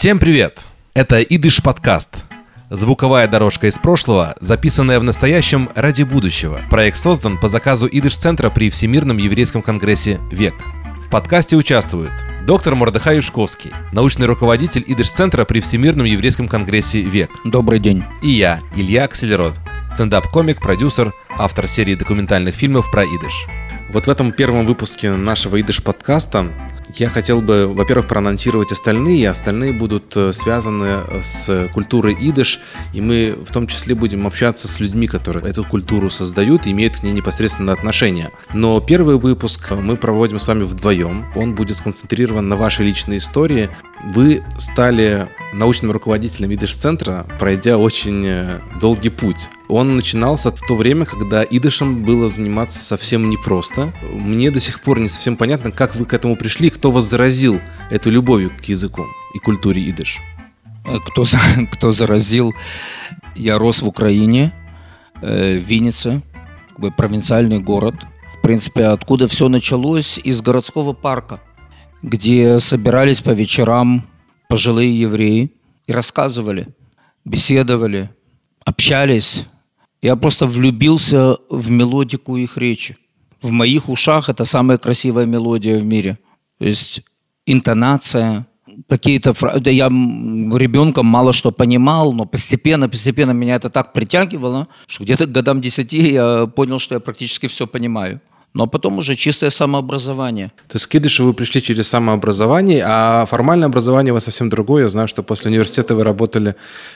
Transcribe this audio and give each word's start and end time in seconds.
Всем 0.00 0.18
привет! 0.18 0.64
Это 0.94 1.20
Идыш 1.20 1.62
подкаст. 1.62 2.24
Звуковая 2.70 3.28
дорожка 3.28 3.66
из 3.66 3.78
прошлого, 3.78 4.34
записанная 4.40 4.98
в 4.98 5.02
настоящем 5.02 5.68
ради 5.74 6.04
будущего. 6.04 6.58
Проект 6.70 6.96
создан 6.96 7.36
по 7.36 7.48
заказу 7.48 7.86
Идыш-центра 7.86 8.48
при 8.48 8.70
Всемирном 8.70 9.18
еврейском 9.18 9.60
конгрессе 9.60 10.18
«Век». 10.32 10.54
В 11.04 11.10
подкасте 11.10 11.54
участвуют 11.54 12.12
доктор 12.46 12.76
Мордыхай 12.76 13.16
Юшковский, 13.16 13.72
научный 13.92 14.24
руководитель 14.24 14.84
Идыш-центра 14.86 15.44
при 15.44 15.60
Всемирном 15.60 16.06
еврейском 16.06 16.48
конгрессе 16.48 17.02
«Век». 17.02 17.30
Добрый 17.44 17.78
день. 17.78 18.02
И 18.22 18.30
я, 18.30 18.60
Илья 18.74 19.04
Акселерод, 19.04 19.52
стендап-комик, 19.92 20.62
продюсер, 20.62 21.12
автор 21.36 21.68
серии 21.68 21.94
документальных 21.94 22.54
фильмов 22.54 22.90
про 22.90 23.04
Идыш. 23.04 23.46
Вот 23.90 24.06
в 24.06 24.10
этом 24.10 24.32
первом 24.32 24.64
выпуске 24.64 25.10
нашего 25.10 25.60
Идыш 25.60 25.82
подкаста 25.82 26.50
я 26.96 27.08
хотел 27.08 27.40
бы, 27.40 27.66
во-первых, 27.66 28.08
проанонсировать 28.08 28.72
остальные. 28.72 29.28
Остальные 29.28 29.72
будут 29.72 30.16
э, 30.16 30.32
связаны 30.32 31.00
с 31.22 31.68
культурой 31.72 32.16
идыш, 32.20 32.60
и 32.92 33.00
мы 33.00 33.36
в 33.44 33.52
том 33.52 33.66
числе 33.66 33.94
будем 33.94 34.26
общаться 34.26 34.68
с 34.68 34.80
людьми, 34.80 35.06
которые 35.06 35.48
эту 35.48 35.64
культуру 35.64 36.10
создают 36.10 36.66
и 36.66 36.72
имеют 36.72 36.96
к 36.96 37.02
ней 37.02 37.12
непосредственно 37.12 37.72
отношение. 37.72 38.30
Но 38.52 38.80
первый 38.80 39.18
выпуск 39.18 39.72
мы 39.72 39.96
проводим 39.96 40.38
с 40.38 40.48
вами 40.48 40.62
вдвоем. 40.62 41.26
Он 41.34 41.54
будет 41.54 41.76
сконцентрирован 41.76 42.48
на 42.48 42.56
вашей 42.56 42.86
личной 42.86 43.18
истории. 43.18 43.70
Вы 44.14 44.42
стали 44.58 45.28
научным 45.52 45.92
руководителем 45.92 46.52
идыш-центра, 46.54 47.26
пройдя 47.38 47.78
очень 47.78 48.24
э, 48.26 48.60
долгий 48.80 49.10
путь. 49.10 49.48
Он 49.70 49.94
начинался 49.94 50.50
в 50.50 50.60
то 50.66 50.74
время, 50.74 51.06
когда 51.06 51.44
идышем 51.44 52.02
было 52.02 52.28
заниматься 52.28 52.82
совсем 52.82 53.30
непросто. 53.30 53.92
Мне 54.12 54.50
до 54.50 54.58
сих 54.58 54.80
пор 54.80 54.98
не 54.98 55.08
совсем 55.08 55.36
понятно, 55.36 55.70
как 55.70 55.94
вы 55.94 56.06
к 56.06 56.12
этому 56.12 56.36
пришли, 56.36 56.70
кто 56.70 56.90
вас 56.90 57.04
заразил 57.04 57.60
эту 57.88 58.10
любовью 58.10 58.50
к 58.50 58.64
языку 58.64 59.06
и 59.32 59.38
культуре 59.38 59.88
идыш. 59.88 60.18
Э, 60.86 60.98
кто, 61.06 61.24
кто 61.72 61.92
заразил? 61.92 62.52
Я 63.36 63.58
рос 63.58 63.80
в 63.80 63.88
Украине, 63.88 64.52
э, 65.22 65.56
в 65.56 65.62
Виннице, 65.62 66.22
провинциальный 66.96 67.60
город. 67.60 67.94
В 68.38 68.42
принципе, 68.42 68.86
откуда 68.86 69.28
все 69.28 69.48
началось? 69.48 70.18
Из 70.18 70.42
городского 70.42 70.94
парка, 70.94 71.40
где 72.02 72.58
собирались 72.58 73.20
по 73.20 73.30
вечерам 73.30 74.04
пожилые 74.48 74.98
евреи 74.98 75.52
и 75.86 75.92
рассказывали, 75.92 76.68
беседовали, 77.24 78.10
общались 78.64 79.46
я 80.02 80.16
просто 80.16 80.46
влюбился 80.46 81.36
в 81.48 81.70
мелодику 81.70 82.36
их 82.36 82.56
речи. 82.56 82.96
В 83.42 83.50
моих 83.50 83.88
ушах 83.88 84.28
это 84.28 84.44
самая 84.44 84.78
красивая 84.78 85.26
мелодия 85.26 85.78
в 85.78 85.84
мире. 85.84 86.18
То 86.58 86.66
есть 86.66 87.02
интонация, 87.46 88.46
какие-то 88.88 89.32
фразы. 89.32 89.70
Я 89.70 89.86
ребенком 89.86 91.06
мало 91.06 91.32
что 91.32 91.50
понимал, 91.50 92.12
но 92.12 92.26
постепенно, 92.26 92.88
постепенно 92.88 93.32
меня 93.32 93.56
это 93.56 93.70
так 93.70 93.92
притягивало, 93.92 94.68
что 94.86 95.04
где-то 95.04 95.26
к 95.26 95.32
годам 95.32 95.60
десяти 95.60 96.12
я 96.12 96.46
понял, 96.46 96.78
что 96.78 96.94
я 96.94 97.00
практически 97.00 97.46
все 97.46 97.66
понимаю 97.66 98.20
но 98.54 98.66
потом 98.66 98.98
уже 98.98 99.14
чистое 99.14 99.50
самообразование. 99.50 100.52
То 100.68 100.76
есть 100.76 100.86
к 100.86 101.20
вы 101.20 101.34
пришли 101.34 101.62
через 101.62 101.88
самообразование, 101.88 102.82
а 102.86 103.26
формальное 103.26 103.68
образование 103.68 104.12
у 104.12 104.14
вас 104.14 104.24
совсем 104.24 104.50
другое. 104.50 104.84
Я 104.84 104.88
знаю, 104.88 105.08
что 105.08 105.22
после 105.22 105.50
университета 105.50 105.94
вы 105.94 106.02
работали 106.02 106.54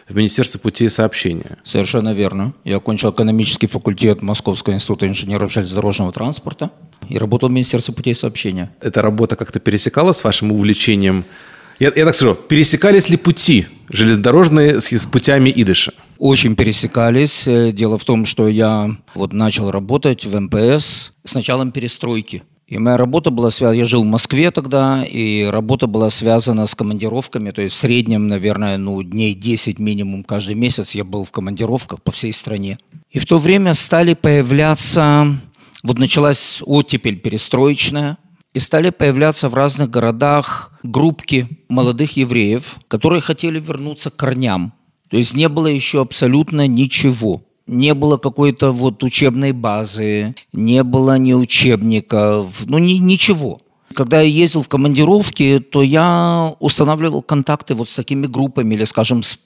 в 0.08 0.16
Министерстве 0.16 0.60
путей 0.60 0.91
сообщения. 0.91 1.58
Совершенно 1.64 2.12
верно. 2.12 2.52
Я 2.64 2.77
окончил 2.77 3.10
экономический 3.10 3.66
факультет 3.66 4.22
Московского 4.22 4.75
института 4.75 5.06
инженеров 5.06 5.52
железнодорожного 5.52 6.12
транспорта 6.12 6.70
и 7.08 7.19
работал 7.19 7.48
в 7.48 7.52
Министерстве 7.52 7.94
путей 7.94 8.14
сообщения. 8.14 8.70
Эта 8.80 9.02
работа 9.02 9.36
как-то 9.36 9.60
пересекала 9.60 10.12
с 10.12 10.25
вашим 10.25 10.52
увлечением? 10.52 11.25
Я, 11.78 11.92
я 11.94 12.05
так 12.05 12.14
скажу, 12.14 12.34
пересекались 12.34 13.08
ли 13.08 13.16
пути 13.16 13.66
железнодорожные 13.91 14.81
с, 14.81 14.91
с 14.91 15.06
путями 15.06 15.53
Идыша? 15.54 15.92
Очень 16.24 16.56
пересекались. 16.56 17.46
Э, 17.46 17.70
дело 17.70 17.98
в 17.98 18.04
том, 18.06 18.24
что 18.24 18.48
я 18.48 18.96
вот 19.14 19.34
начал 19.34 19.70
работать 19.70 20.24
в 20.24 20.40
МПС 20.40 21.12
с 21.22 21.34
началом 21.34 21.70
перестройки. 21.70 22.44
И 22.66 22.78
моя 22.78 22.96
работа 22.96 23.28
была 23.28 23.50
связана, 23.50 23.76
я 23.76 23.84
жил 23.84 24.04
в 24.04 24.06
Москве 24.06 24.50
тогда, 24.50 25.04
и 25.04 25.44
работа 25.44 25.86
была 25.86 26.08
связана 26.08 26.64
с 26.64 26.74
командировками, 26.74 27.50
то 27.50 27.60
есть 27.60 27.74
в 27.74 27.78
среднем, 27.78 28.26
наверное, 28.26 28.78
ну, 28.78 29.02
дней 29.02 29.34
10 29.34 29.78
минимум 29.78 30.24
каждый 30.24 30.54
месяц 30.54 30.94
я 30.94 31.04
был 31.04 31.24
в 31.24 31.30
командировках 31.30 32.02
по 32.02 32.10
всей 32.10 32.32
стране. 32.32 32.78
И 33.10 33.18
в 33.18 33.26
то 33.26 33.36
время 33.36 33.74
стали 33.74 34.14
появляться, 34.14 35.26
вот 35.82 35.98
началась 35.98 36.62
оттепель 36.64 37.18
перестроечная, 37.18 38.16
и 38.54 38.60
стали 38.60 38.88
появляться 38.88 39.50
в 39.50 39.54
разных 39.54 39.91
городах 39.91 40.72
группки 40.82 41.48
молодых 41.68 42.16
евреев, 42.16 42.76
которые 42.88 43.20
хотели 43.20 43.60
вернуться 43.60 44.10
к 44.10 44.16
корням. 44.16 44.72
То 45.14 45.19
есть 45.19 45.36
не 45.36 45.48
было 45.48 45.69
еще 45.69 46.00
абсолютно 46.00 46.66
ничего. 46.66 47.44
Не 47.69 47.94
было 47.94 48.16
какой-то 48.16 48.72
вот 48.72 49.04
учебной 49.04 49.52
базы, 49.52 50.34
не 50.52 50.82
было 50.82 51.19
ни 51.19 51.32
учебников, 51.34 52.66
ну 52.66 52.78
ни, 52.78 52.94
ничего. 52.94 53.60
Когда 53.94 54.20
я 54.20 54.26
ездил 54.26 54.64
в 54.64 54.69
командировки, 54.69 55.60
то 55.60 55.84
я 55.84 56.56
устанавливал 56.58 57.22
контакты 57.22 57.76
вот 57.76 57.88
с 57.88 57.94
такими 57.94 58.26
группами 58.26 58.74
или, 58.74 58.82
скажем, 58.82 59.22
с, 59.22 59.38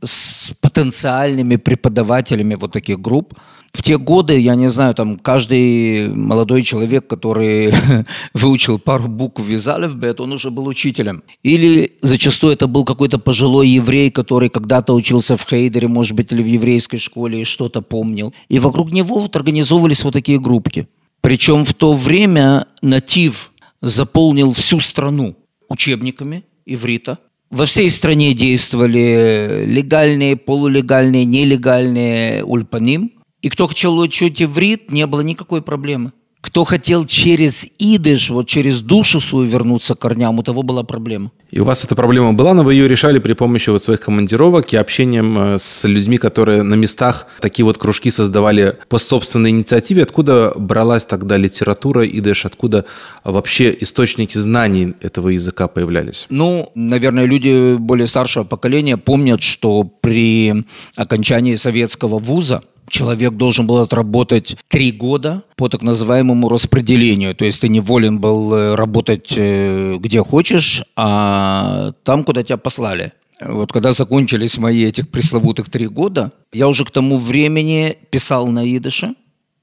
с 0.00 0.54
потенциальными 0.60 1.56
преподавателями 1.56 2.54
вот 2.54 2.70
таких 2.70 3.00
групп. 3.00 3.34
В 3.76 3.82
те 3.82 3.98
годы, 3.98 4.38
я 4.38 4.54
не 4.54 4.68
знаю, 4.68 4.94
там 4.94 5.18
каждый 5.18 6.08
молодой 6.08 6.62
человек, 6.62 7.06
который 7.06 7.74
выучил 8.32 8.78
пару 8.78 9.06
букв 9.06 9.46
из 9.50 9.68
алфбет, 9.68 10.18
он 10.18 10.32
уже 10.32 10.50
был 10.50 10.66
учителем. 10.66 11.22
Или 11.42 11.92
зачастую 12.00 12.54
это 12.54 12.68
был 12.68 12.86
какой-то 12.86 13.18
пожилой 13.18 13.68
еврей, 13.68 14.10
который 14.10 14.48
когда-то 14.48 14.94
учился 14.94 15.36
в 15.36 15.46
Хейдере, 15.46 15.88
может 15.88 16.16
быть, 16.16 16.32
или 16.32 16.42
в 16.42 16.46
еврейской 16.46 16.96
школе 16.96 17.42
и 17.42 17.44
что-то 17.44 17.82
помнил. 17.82 18.32
И 18.48 18.58
вокруг 18.58 18.92
него 18.92 19.18
вот 19.18 19.36
организовывались 19.36 20.04
вот 20.04 20.14
такие 20.14 20.40
группки. 20.40 20.88
Причем 21.20 21.66
в 21.66 21.74
то 21.74 21.92
время 21.92 22.68
натив 22.80 23.52
заполнил 23.82 24.54
всю 24.54 24.80
страну 24.80 25.36
учебниками 25.68 26.44
иврита. 26.64 27.18
Во 27.50 27.66
всей 27.66 27.90
стране 27.90 28.32
действовали 28.32 29.64
легальные, 29.66 30.36
полулегальные, 30.36 31.26
нелегальные 31.26 32.42
ульпаним. 32.42 33.12
И 33.42 33.48
кто 33.48 33.66
хотел 33.66 33.98
учить 33.98 34.42
иврит, 34.42 34.90
не 34.90 35.06
было 35.06 35.20
никакой 35.20 35.62
проблемы. 35.62 36.12
Кто 36.46 36.62
хотел 36.62 37.06
через 37.06 37.66
идыш, 37.78 38.30
вот 38.30 38.46
через 38.46 38.80
душу 38.80 39.20
свою 39.20 39.46
вернуться 39.46 39.96
к 39.96 39.98
корням, 39.98 40.38
у 40.38 40.44
того 40.44 40.62
была 40.62 40.84
проблема. 40.84 41.32
И 41.50 41.58
у 41.58 41.64
вас 41.64 41.84
эта 41.84 41.96
проблема 41.96 42.34
была, 42.34 42.54
но 42.54 42.62
вы 42.62 42.74
ее 42.74 42.86
решали 42.86 43.18
при 43.18 43.32
помощи 43.32 43.68
вот 43.70 43.82
своих 43.82 44.00
командировок 44.00 44.72
и 44.72 44.76
общением 44.76 45.38
э, 45.38 45.58
с 45.58 45.84
людьми, 45.84 46.18
которые 46.18 46.62
на 46.62 46.74
местах 46.74 47.26
такие 47.40 47.64
вот 47.64 47.78
кружки 47.78 48.12
создавали 48.12 48.78
по 48.88 48.98
собственной 48.98 49.50
инициативе. 49.50 50.02
Откуда 50.02 50.52
бралась 50.56 51.04
тогда 51.04 51.36
литература 51.36 52.06
идыш, 52.06 52.46
откуда 52.46 52.84
вообще 53.24 53.76
источники 53.80 54.38
знаний 54.38 54.94
этого 55.00 55.30
языка 55.30 55.66
появлялись? 55.66 56.26
Ну, 56.30 56.70
наверное, 56.76 57.24
люди 57.24 57.74
более 57.76 58.06
старшего 58.06 58.44
поколения 58.44 58.96
помнят, 58.96 59.42
что 59.42 59.82
при 59.82 60.64
окончании 60.94 61.56
советского 61.56 62.20
вуза 62.20 62.62
человек 62.88 63.34
должен 63.34 63.66
был 63.66 63.78
отработать 63.78 64.56
три 64.68 64.92
года 64.92 65.42
по 65.56 65.68
так 65.68 65.82
называемому 65.82 66.48
распределению. 66.48 67.34
То 67.34 67.44
есть 67.44 67.60
ты 67.60 67.68
не 67.68 67.80
волен 67.80 68.18
был 68.18 68.54
э, 68.54 68.74
работать 68.74 69.34
э, 69.36 69.96
где 69.98 70.22
хочешь, 70.22 70.82
а 70.96 71.92
там, 72.04 72.24
куда 72.24 72.42
тебя 72.42 72.56
послали. 72.56 73.12
Вот 73.40 73.72
когда 73.72 73.92
закончились 73.92 74.56
мои 74.58 74.84
этих 74.84 75.10
пресловутых 75.10 75.68
три 75.68 75.86
года, 75.86 76.32
я 76.52 76.68
уже 76.68 76.84
к 76.84 76.90
тому 76.90 77.18
времени 77.18 77.96
писал 78.10 78.46
на 78.48 78.64
идыше 78.76 79.14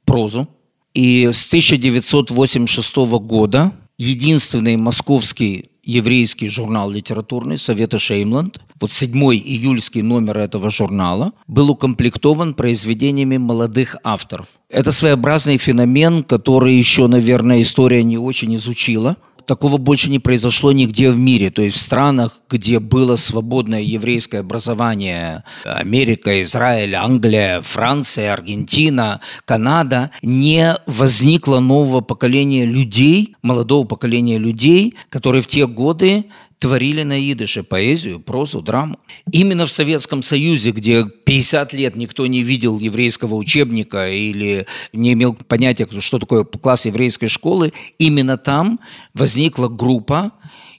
прозу. 0.05 0.47
И 0.93 1.29
с 1.31 1.47
1986 1.47 2.95
года 2.95 3.71
единственный 3.97 4.77
московский 4.77 5.71
еврейский 5.83 6.47
журнал 6.47 6.89
литературный 6.89 7.57
Совета 7.57 7.99
Шеймланд. 7.99 8.59
Вот 8.79 8.91
седьмой 8.91 9.37
июльский 9.37 10.01
номер 10.01 10.39
этого 10.39 10.69
журнала 10.69 11.33
был 11.47 11.69
укомплектован 11.71 12.53
произведениями 12.53 13.37
молодых 13.37 13.95
авторов. 14.03 14.47
Это 14.69 14.91
своеобразный 14.91 15.57
феномен, 15.57 16.23
который 16.23 16.75
еще, 16.75 17.07
наверное, 17.07 17.61
история 17.61 18.03
не 18.03 18.17
очень 18.17 18.55
изучила– 18.55 19.17
такого 19.45 19.77
больше 19.77 20.09
не 20.09 20.19
произошло 20.19 20.71
нигде 20.71 21.09
в 21.09 21.17
мире. 21.17 21.49
То 21.49 21.61
есть 21.61 21.77
в 21.77 21.81
странах, 21.81 22.41
где 22.49 22.79
было 22.79 23.15
свободное 23.15 23.81
еврейское 23.81 24.39
образование, 24.39 25.43
Америка, 25.63 26.41
Израиль, 26.41 26.95
Англия, 26.95 27.61
Франция, 27.61 28.33
Аргентина, 28.33 29.21
Канада, 29.45 30.11
не 30.21 30.75
возникло 30.85 31.59
нового 31.59 32.01
поколения 32.01 32.65
людей, 32.65 33.35
молодого 33.41 33.85
поколения 33.85 34.37
людей, 34.37 34.95
которые 35.09 35.41
в 35.41 35.47
те 35.47 35.67
годы 35.67 36.25
творили 36.63 37.03
на 37.03 37.19
идыше 37.19 37.61
поэзию, 37.61 38.21
прозу, 38.21 38.61
драму. 38.61 38.97
Именно 39.29 39.65
в 39.65 39.71
Советском 39.71 40.23
Союзе, 40.23 40.71
где 40.71 41.05
50 41.05 41.73
лет 41.73 41.97
никто 41.97 42.25
не 42.25 42.41
видел 42.41 42.79
еврейского 42.79 43.35
учебника 43.35 44.09
или 44.09 44.65
не 44.93 45.11
имел 45.11 45.33
понятия, 45.33 45.85
что 45.99 46.19
такое 46.19 46.45
класс 46.45 46.85
еврейской 46.85 47.27
школы, 47.27 47.73
именно 47.99 48.37
там 48.37 48.79
возникла 49.13 49.67
группа 49.67 50.31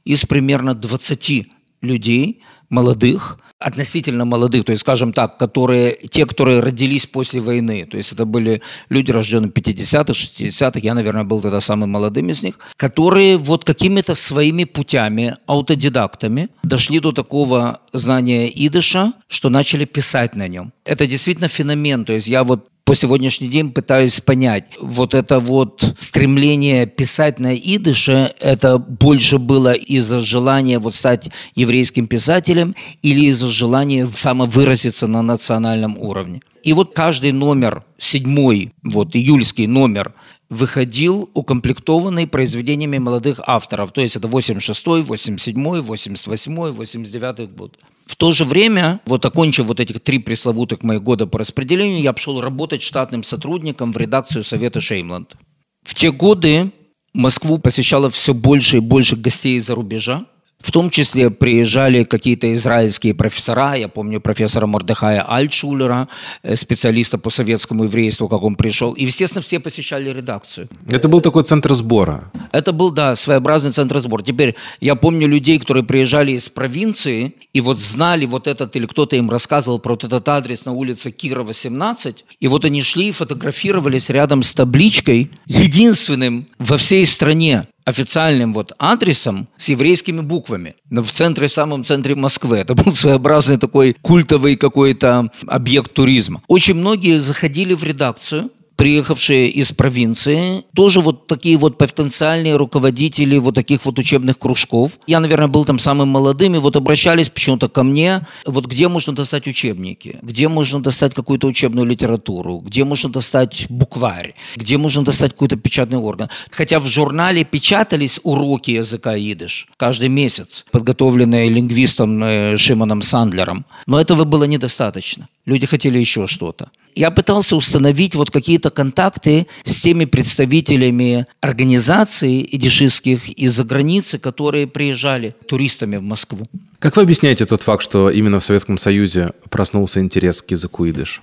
из 0.07 0.25
примерно 0.25 0.75
20 0.75 1.49
людей, 1.83 2.41
молодых, 2.71 3.39
относительно 3.65 4.27
молодых, 4.27 4.65
то 4.65 4.73
есть, 4.73 4.83
скажем 4.83 5.13
так, 5.13 5.39
которые, 5.39 5.97
те, 6.11 6.27
которые 6.27 6.61
родились 6.61 7.07
после 7.07 7.41
войны, 7.41 7.87
то 7.91 7.97
есть 7.97 8.13
это 8.13 8.27
были 8.27 8.61
люди, 8.91 9.11
рожденные 9.11 9.51
в 9.51 9.55
50-х, 9.55 10.13
60-х, 10.13 10.81
я, 10.81 10.95
наверное, 10.95 11.25
был 11.25 11.41
тогда 11.41 11.61
самым 11.61 11.91
молодым 11.91 12.29
из 12.29 12.43
них, 12.43 12.59
которые 12.77 13.39
вот 13.39 13.65
какими-то 13.65 14.15
своими 14.15 14.65
путями, 14.65 15.37
аутодидактами 15.47 16.49
дошли 16.63 17.01
до 17.01 17.13
такого 17.13 17.81
знания 17.93 18.49
идыша, 18.49 19.15
что 19.29 19.49
начали 19.49 19.87
писать 19.87 20.37
на 20.37 20.47
нем. 20.47 20.73
Это 20.85 21.07
действительно 21.07 21.49
феномен, 21.49 22.05
то 22.05 22.13
есть 22.13 22.27
я 22.27 22.45
вот 22.45 22.69
по 22.85 22.95
сегодняшний 22.95 23.49
день 23.49 23.73
пытаюсь 23.73 24.21
понять, 24.21 24.67
вот 24.79 25.15
это 25.15 25.41
вот 25.41 25.95
стремление 25.99 26.87
писать 26.87 27.39
на 27.39 27.55
идыше, 27.55 28.33
это 28.41 28.77
больше 28.79 29.39
было 29.39 29.73
из-за 29.73 30.21
желания 30.21 30.79
вот 30.79 30.95
стать 30.95 31.31
еврейским 31.55 32.07
писателем 32.07 32.77
или 33.01 33.27
из-за 33.27 33.49
желания 33.49 34.07
самовыразиться 34.07 35.07
на 35.07 35.23
национальном 35.23 35.97
уровне. 35.97 36.43
И 36.63 36.75
вот 36.75 36.95
каждый 36.95 37.33
номер, 37.33 37.85
седьмой, 37.97 38.73
вот 38.83 39.17
июльский 39.17 39.67
номер, 39.67 40.13
выходил 40.51 41.31
укомплектованный 41.33 42.27
произведениями 42.27 42.99
молодых 42.99 43.41
авторов. 43.47 43.93
То 43.93 44.03
есть 44.03 44.17
это 44.17 44.29
86-й, 44.29 45.03
87-й, 45.03 45.81
88-й, 45.81 46.73
89-й 46.73 47.47
год. 47.47 47.79
В 48.07 48.17
то 48.17 48.33
же 48.33 48.45
время, 48.45 49.01
вот 49.07 49.25
окончив 49.25 49.67
вот 49.67 49.81
этих 49.81 50.01
три 50.01 50.19
пресловутых 50.19 50.83
моих 50.83 51.03
года 51.03 51.27
по 51.27 51.39
распределению, 51.39 52.03
я 52.03 52.13
пошел 52.13 52.41
работать 52.41 52.83
штатным 52.83 53.23
сотрудником 53.23 53.93
в 53.93 53.97
редакцию 53.97 54.45
Совета 54.45 54.81
Шеймланд. 54.81 55.37
В 55.83 55.95
те 55.95 56.11
годы 56.11 56.71
Москву 57.15 57.59
посещало 57.59 58.11
все 58.11 58.35
больше 58.35 58.79
и 58.79 58.81
больше 58.81 59.17
гостей 59.17 59.57
из-за 59.57 59.75
рубежа. 59.75 60.27
В 60.65 60.73
том 60.73 60.89
числе 60.89 61.29
приезжали 61.29 62.05
какие-то 62.05 62.55
израильские 62.55 63.13
профессора. 63.13 63.75
Я 63.75 63.89
помню 63.89 64.19
профессора 64.19 64.67
Мордехая 64.67 65.21
Альтшулера, 65.21 66.09
э, 66.43 66.57
специалиста 66.57 67.19
по 67.19 67.29
советскому 67.29 67.85
еврейству, 67.85 68.29
как 68.29 68.43
он 68.43 68.57
пришел. 68.57 68.95
И, 68.95 69.05
естественно, 69.05 69.43
все 69.43 69.61
посещали 69.61 70.11
редакцию. 70.11 70.69
Это 70.89 71.09
был 71.09 71.21
такой 71.21 71.43
центр 71.43 71.75
сбора. 71.75 72.33
Это 72.51 72.73
был, 72.73 72.91
да, 72.91 73.15
своеобразный 73.15 73.73
центр 73.73 73.99
сбора. 73.99 74.23
Теперь 74.23 74.55
я 74.81 74.95
помню 74.95 75.29
людей, 75.29 75.59
которые 75.59 75.85
приезжали 75.85 76.33
из 76.33 76.49
провинции 76.49 77.35
и 77.53 77.61
вот 77.61 77.79
знали 77.79 78.25
вот 78.25 78.47
этот, 78.47 78.75
или 78.75 78.87
кто-то 78.87 79.17
им 79.17 79.29
рассказывал 79.29 79.79
про 79.79 79.91
вот 79.91 80.05
этот 80.05 80.27
адрес 80.31 80.65
на 80.65 80.73
улице 80.73 81.11
Кирова, 81.11 81.53
17. 81.53 82.25
И 82.41 82.49
вот 82.49 82.65
они 82.65 82.81
шли 82.83 83.09
и 83.09 83.13
фотографировались 83.13 84.09
рядом 84.09 84.43
с 84.43 84.55
табличкой, 84.55 85.31
единственным 85.45 86.47
во 86.59 86.79
всей 86.79 87.05
стране 87.05 87.67
официальным 87.85 88.53
вот 88.53 88.73
адресом 88.79 89.49
с 89.57 89.69
еврейскими 89.69 90.21
буквами. 90.21 90.77
В 90.91 91.11
центре, 91.11 91.49
в 91.49 91.53
самом 91.53 91.85
центре 91.85 92.15
Москвы. 92.15 92.59
Это 92.59 92.75
был 92.75 92.93
своеобразный 92.93 93.59
такой 93.59 93.97
культовый 94.01 94.57
какой-то 94.57 95.31
объект 95.47 95.93
туризма. 95.95 96.43
Очень 96.49 96.75
многие 96.75 97.19
заходили 97.19 97.75
в 97.75 97.85
редакцию, 97.85 98.51
приехавшие 98.77 99.49
из 99.49 99.73
провинции, 99.73 100.65
тоже 100.75 101.01
вот 101.01 101.27
такие 101.27 101.57
вот 101.57 101.79
потенциальные 101.79 102.57
руководители 102.57 103.39
вот 103.39 103.55
таких 103.55 103.85
вот 103.85 103.99
учебных 103.99 104.39
кружков. 104.39 104.93
Я, 105.07 105.21
наверное, 105.21 105.49
был 105.49 105.65
там 105.65 105.79
самым 105.79 106.09
молодым, 106.09 106.57
и 106.57 106.59
вот 106.59 106.77
обращались 106.77 107.31
почему-то 107.31 107.69
ко 107.69 107.83
мне, 107.83 108.27
вот 108.47 108.67
где 108.67 108.89
можно 108.89 109.15
достать 109.15 109.47
учебники, 109.47 110.19
где 110.23 110.49
можно 110.49 110.83
достать 110.83 111.15
какую-то 111.15 111.47
учебную 111.47 111.87
литературу, 111.87 112.59
где 112.59 112.85
можно 112.85 113.11
достать 113.11 113.67
букварь, 113.69 114.35
где 114.57 114.77
можно 114.77 115.05
достать 115.05 115.33
какой-то 115.33 115.57
печатный 115.57 115.99
орган. 115.99 116.29
Хотя 116.51 116.81
в 116.81 116.87
журнале 116.87 117.45
печатались 117.45 118.21
уроки 118.23 118.73
языка 118.73 119.17
идыш 119.17 119.69
каждый 119.77 120.09
месяц, 120.09 120.65
подготовленные 120.71 121.49
лингвистом 121.49 122.23
э, 122.23 122.57
Шимоном 122.57 123.03
Сандлером. 123.03 123.67
Но 123.87 124.01
этого 124.01 124.25
было 124.25 124.45
недостаточно. 124.45 125.29
Люди 125.47 125.67
хотели 125.67 125.99
еще 125.99 126.27
что-то 126.27 126.71
я 126.95 127.11
пытался 127.11 127.57
установить 127.57 128.15
вот 128.15 128.31
какие-то 128.31 128.71
контакты 128.71 129.47
с 129.65 129.81
теми 129.81 130.05
представителями 130.05 131.27
организаций 131.41 132.47
идишистских 132.51 133.29
из-за 133.31 133.65
границы, 133.65 134.19
которые 134.19 134.67
приезжали 134.67 135.35
туристами 135.47 135.97
в 135.97 136.03
Москву. 136.03 136.49
Как 136.79 136.97
вы 136.97 137.03
объясняете 137.03 137.47
тот 137.47 137.63
факт, 137.63 137.83
что 137.83 138.11
именно 138.11 138.41
в 138.41 138.45
Советском 138.45 138.79
Союзе 138.79 139.33
проснулся 139.51 140.01
интерес 140.01 140.43
к 140.43 140.51
языку 140.51 140.89
идыш? 140.89 141.23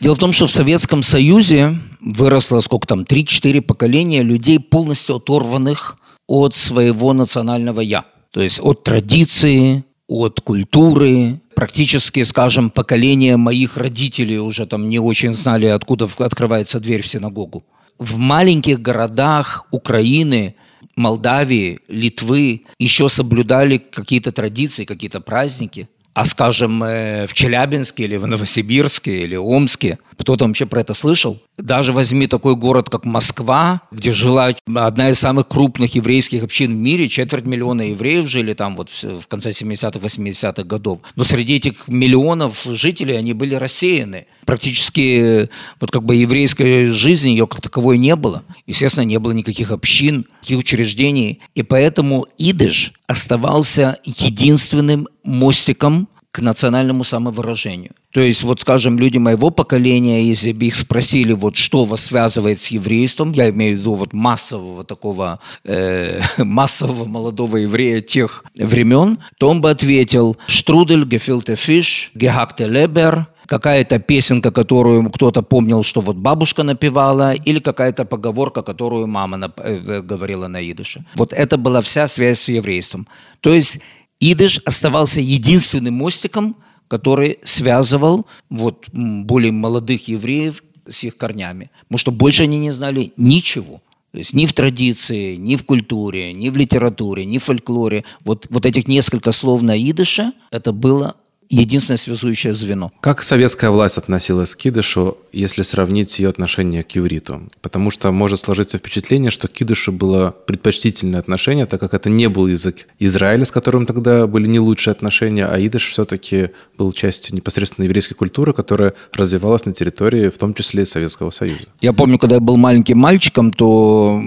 Дело 0.00 0.16
в 0.16 0.18
том, 0.18 0.32
что 0.32 0.46
в 0.46 0.50
Советском 0.50 1.02
Союзе 1.02 1.78
выросло 2.00 2.58
сколько 2.60 2.88
там, 2.88 3.02
3-4 3.02 3.60
поколения 3.60 4.22
людей, 4.22 4.58
полностью 4.58 5.16
оторванных 5.16 5.96
от 6.26 6.54
своего 6.54 7.12
национального 7.12 7.80
«я». 7.80 8.04
То 8.32 8.40
есть 8.40 8.58
от 8.60 8.82
традиции, 8.82 9.84
от 10.08 10.40
культуры, 10.40 11.40
практически, 11.62 12.24
скажем, 12.24 12.70
поколение 12.70 13.36
моих 13.36 13.76
родителей 13.76 14.38
уже 14.38 14.66
там 14.66 14.88
не 14.88 14.98
очень 14.98 15.32
знали, 15.32 15.66
откуда 15.66 16.08
открывается 16.18 16.80
дверь 16.80 17.02
в 17.02 17.06
синагогу. 17.06 17.62
В 18.00 18.16
маленьких 18.16 18.82
городах 18.82 19.64
Украины, 19.70 20.56
Молдавии, 20.96 21.78
Литвы 21.86 22.62
еще 22.80 23.08
соблюдали 23.08 23.78
какие-то 23.78 24.32
традиции, 24.32 24.84
какие-то 24.84 25.20
праздники. 25.20 25.88
А, 26.14 26.24
скажем, 26.24 26.82
э, 26.82 27.26
в 27.28 27.32
Челябинске 27.32 28.04
или 28.04 28.16
в 28.16 28.26
Новосибирске 28.26 29.22
или 29.22 29.36
Омске– 29.36 29.98
кто-то 30.22 30.46
вообще 30.46 30.66
про 30.66 30.80
это 30.82 30.94
слышал? 30.94 31.42
Даже 31.62 31.92
возьми 31.92 32.26
такой 32.26 32.56
город, 32.56 32.90
как 32.90 33.04
Москва, 33.04 33.82
где 33.92 34.10
жила 34.10 34.52
одна 34.74 35.10
из 35.10 35.20
самых 35.20 35.46
крупных 35.46 35.94
еврейских 35.94 36.42
общин 36.42 36.72
в 36.72 36.76
мире, 36.76 37.08
четверть 37.08 37.44
миллиона 37.44 37.82
евреев 37.82 38.26
жили 38.26 38.52
там 38.52 38.74
вот 38.74 38.90
в 38.90 39.28
конце 39.28 39.50
70-х, 39.50 40.00
80-х 40.00 40.64
годов. 40.64 40.98
Но 41.14 41.22
среди 41.22 41.54
этих 41.54 41.86
миллионов 41.86 42.64
жителей 42.64 43.14
они 43.14 43.32
были 43.32 43.54
рассеяны. 43.54 44.26
Практически 44.44 45.48
вот 45.80 45.92
как 45.92 46.02
бы 46.02 46.16
еврейской 46.16 46.88
жизни 46.88 47.30
ее 47.30 47.46
как 47.46 47.60
таковой 47.60 47.96
не 47.96 48.16
было. 48.16 48.42
Естественно, 48.66 49.04
не 49.04 49.20
было 49.20 49.30
никаких 49.30 49.70
общин, 49.70 50.26
никаких 50.40 50.58
учреждений. 50.58 51.38
И 51.54 51.62
поэтому 51.62 52.26
идыш 52.38 52.92
оставался 53.06 53.98
единственным 54.04 55.06
мостиком 55.22 56.08
к 56.32 56.40
национальному 56.40 57.04
самовыражению. 57.04 57.92
То 58.12 58.20
есть, 58.20 58.42
вот, 58.42 58.60
скажем, 58.60 58.98
люди 58.98 59.18
моего 59.18 59.50
поколения, 59.50 60.22
если 60.22 60.52
бы 60.52 60.66
их 60.66 60.74
спросили, 60.74 61.32
вот, 61.32 61.56
что 61.56 61.84
вас 61.84 62.02
связывает 62.02 62.58
с 62.58 62.66
еврейством, 62.68 63.32
я 63.32 63.48
имею 63.48 63.76
в 63.76 63.80
виду 63.80 63.94
вот 63.94 64.12
массового 64.12 64.84
такого, 64.84 65.40
э, 65.64 66.20
массового 66.38 67.06
молодого 67.06 67.56
еврея 67.56 68.02
тех 68.02 68.44
времен, 68.54 69.18
то 69.38 69.48
он 69.48 69.60
бы 69.60 69.70
ответил 69.70 70.36
«Штрудель, 70.46 71.04
гефилте 71.06 71.56
фиш, 71.56 72.10
гехакте 72.14 72.66
лебер», 72.66 73.26
какая-то 73.46 73.98
песенка, 73.98 74.50
которую 74.50 75.10
кто-то 75.10 75.42
помнил, 75.42 75.82
что 75.82 76.00
вот 76.00 76.16
бабушка 76.16 76.62
напевала, 76.62 77.34
или 77.34 77.60
какая-то 77.60 78.04
поговорка, 78.04 78.62
которую 78.62 79.06
мама 79.06 79.36
нап- 79.36 79.60
э, 79.62 80.00
говорила 80.00 80.48
на 80.48 80.60
идыше. 80.70 81.04
Вот 81.16 81.32
это 81.32 81.56
была 81.56 81.80
вся 81.80 82.08
связь 82.08 82.40
с 82.40 82.48
еврейством. 82.48 83.06
То 83.40 83.52
есть 83.52 83.80
идыш 84.20 84.60
оставался 84.64 85.20
единственным 85.20 85.94
мостиком, 85.94 86.56
который 86.88 87.38
связывал 87.44 88.26
вот 88.50 88.86
более 88.92 89.52
молодых 89.52 90.08
евреев 90.08 90.62
с 90.88 91.04
их 91.04 91.16
корнями. 91.16 91.70
Потому 91.82 91.98
что 91.98 92.12
больше 92.12 92.44
они 92.44 92.58
не 92.58 92.70
знали 92.70 93.12
ничего. 93.16 93.80
То 94.12 94.18
есть 94.18 94.34
ни 94.34 94.44
в 94.44 94.52
традиции, 94.52 95.36
ни 95.36 95.56
в 95.56 95.64
культуре, 95.64 96.34
ни 96.34 96.50
в 96.50 96.56
литературе, 96.56 97.24
ни 97.24 97.38
в 97.38 97.44
фольклоре. 97.44 98.04
Вот, 98.24 98.46
вот 98.50 98.66
этих 98.66 98.86
несколько 98.86 99.32
слов 99.32 99.62
на 99.62 99.76
идыше, 99.78 100.32
это 100.50 100.72
было 100.72 101.16
единственное 101.60 101.98
связующее 101.98 102.52
звено. 102.52 102.92
Как 103.00 103.22
советская 103.22 103.70
власть 103.70 103.98
относилась 103.98 104.54
к 104.54 104.58
кидышу, 104.58 105.18
если 105.32 105.62
сравнить 105.62 106.18
ее 106.18 106.28
отношение 106.28 106.82
к 106.82 106.96
ивриту? 106.96 107.42
Потому 107.60 107.90
что 107.90 108.10
может 108.12 108.40
сложиться 108.40 108.78
впечатление, 108.78 109.30
что 109.30 109.48
к 109.48 109.52
кидышу 109.52 109.92
было 109.92 110.34
предпочтительное 110.46 111.20
отношение, 111.20 111.66
так 111.66 111.80
как 111.80 111.94
это 111.94 112.08
не 112.10 112.28
был 112.28 112.46
язык 112.46 112.88
Израиля, 112.98 113.44
с 113.44 113.50
которым 113.50 113.86
тогда 113.86 114.26
были 114.26 114.46
не 114.46 114.60
лучшие 114.60 114.92
отношения, 114.92 115.46
а 115.46 115.58
идыш 115.58 115.90
все-таки 115.90 116.50
был 116.78 116.92
частью 116.92 117.36
непосредственно 117.36 117.84
еврейской 117.84 118.14
культуры, 118.14 118.52
которая 118.52 118.94
развивалась 119.12 119.66
на 119.66 119.74
территории, 119.74 120.28
в 120.28 120.38
том 120.38 120.54
числе 120.54 120.86
Советского 120.86 121.30
Союза. 121.30 121.66
Я 121.80 121.92
помню, 121.92 122.18
когда 122.18 122.36
я 122.36 122.40
был 122.40 122.56
маленьким 122.56 122.98
мальчиком, 122.98 123.52
то 123.52 124.22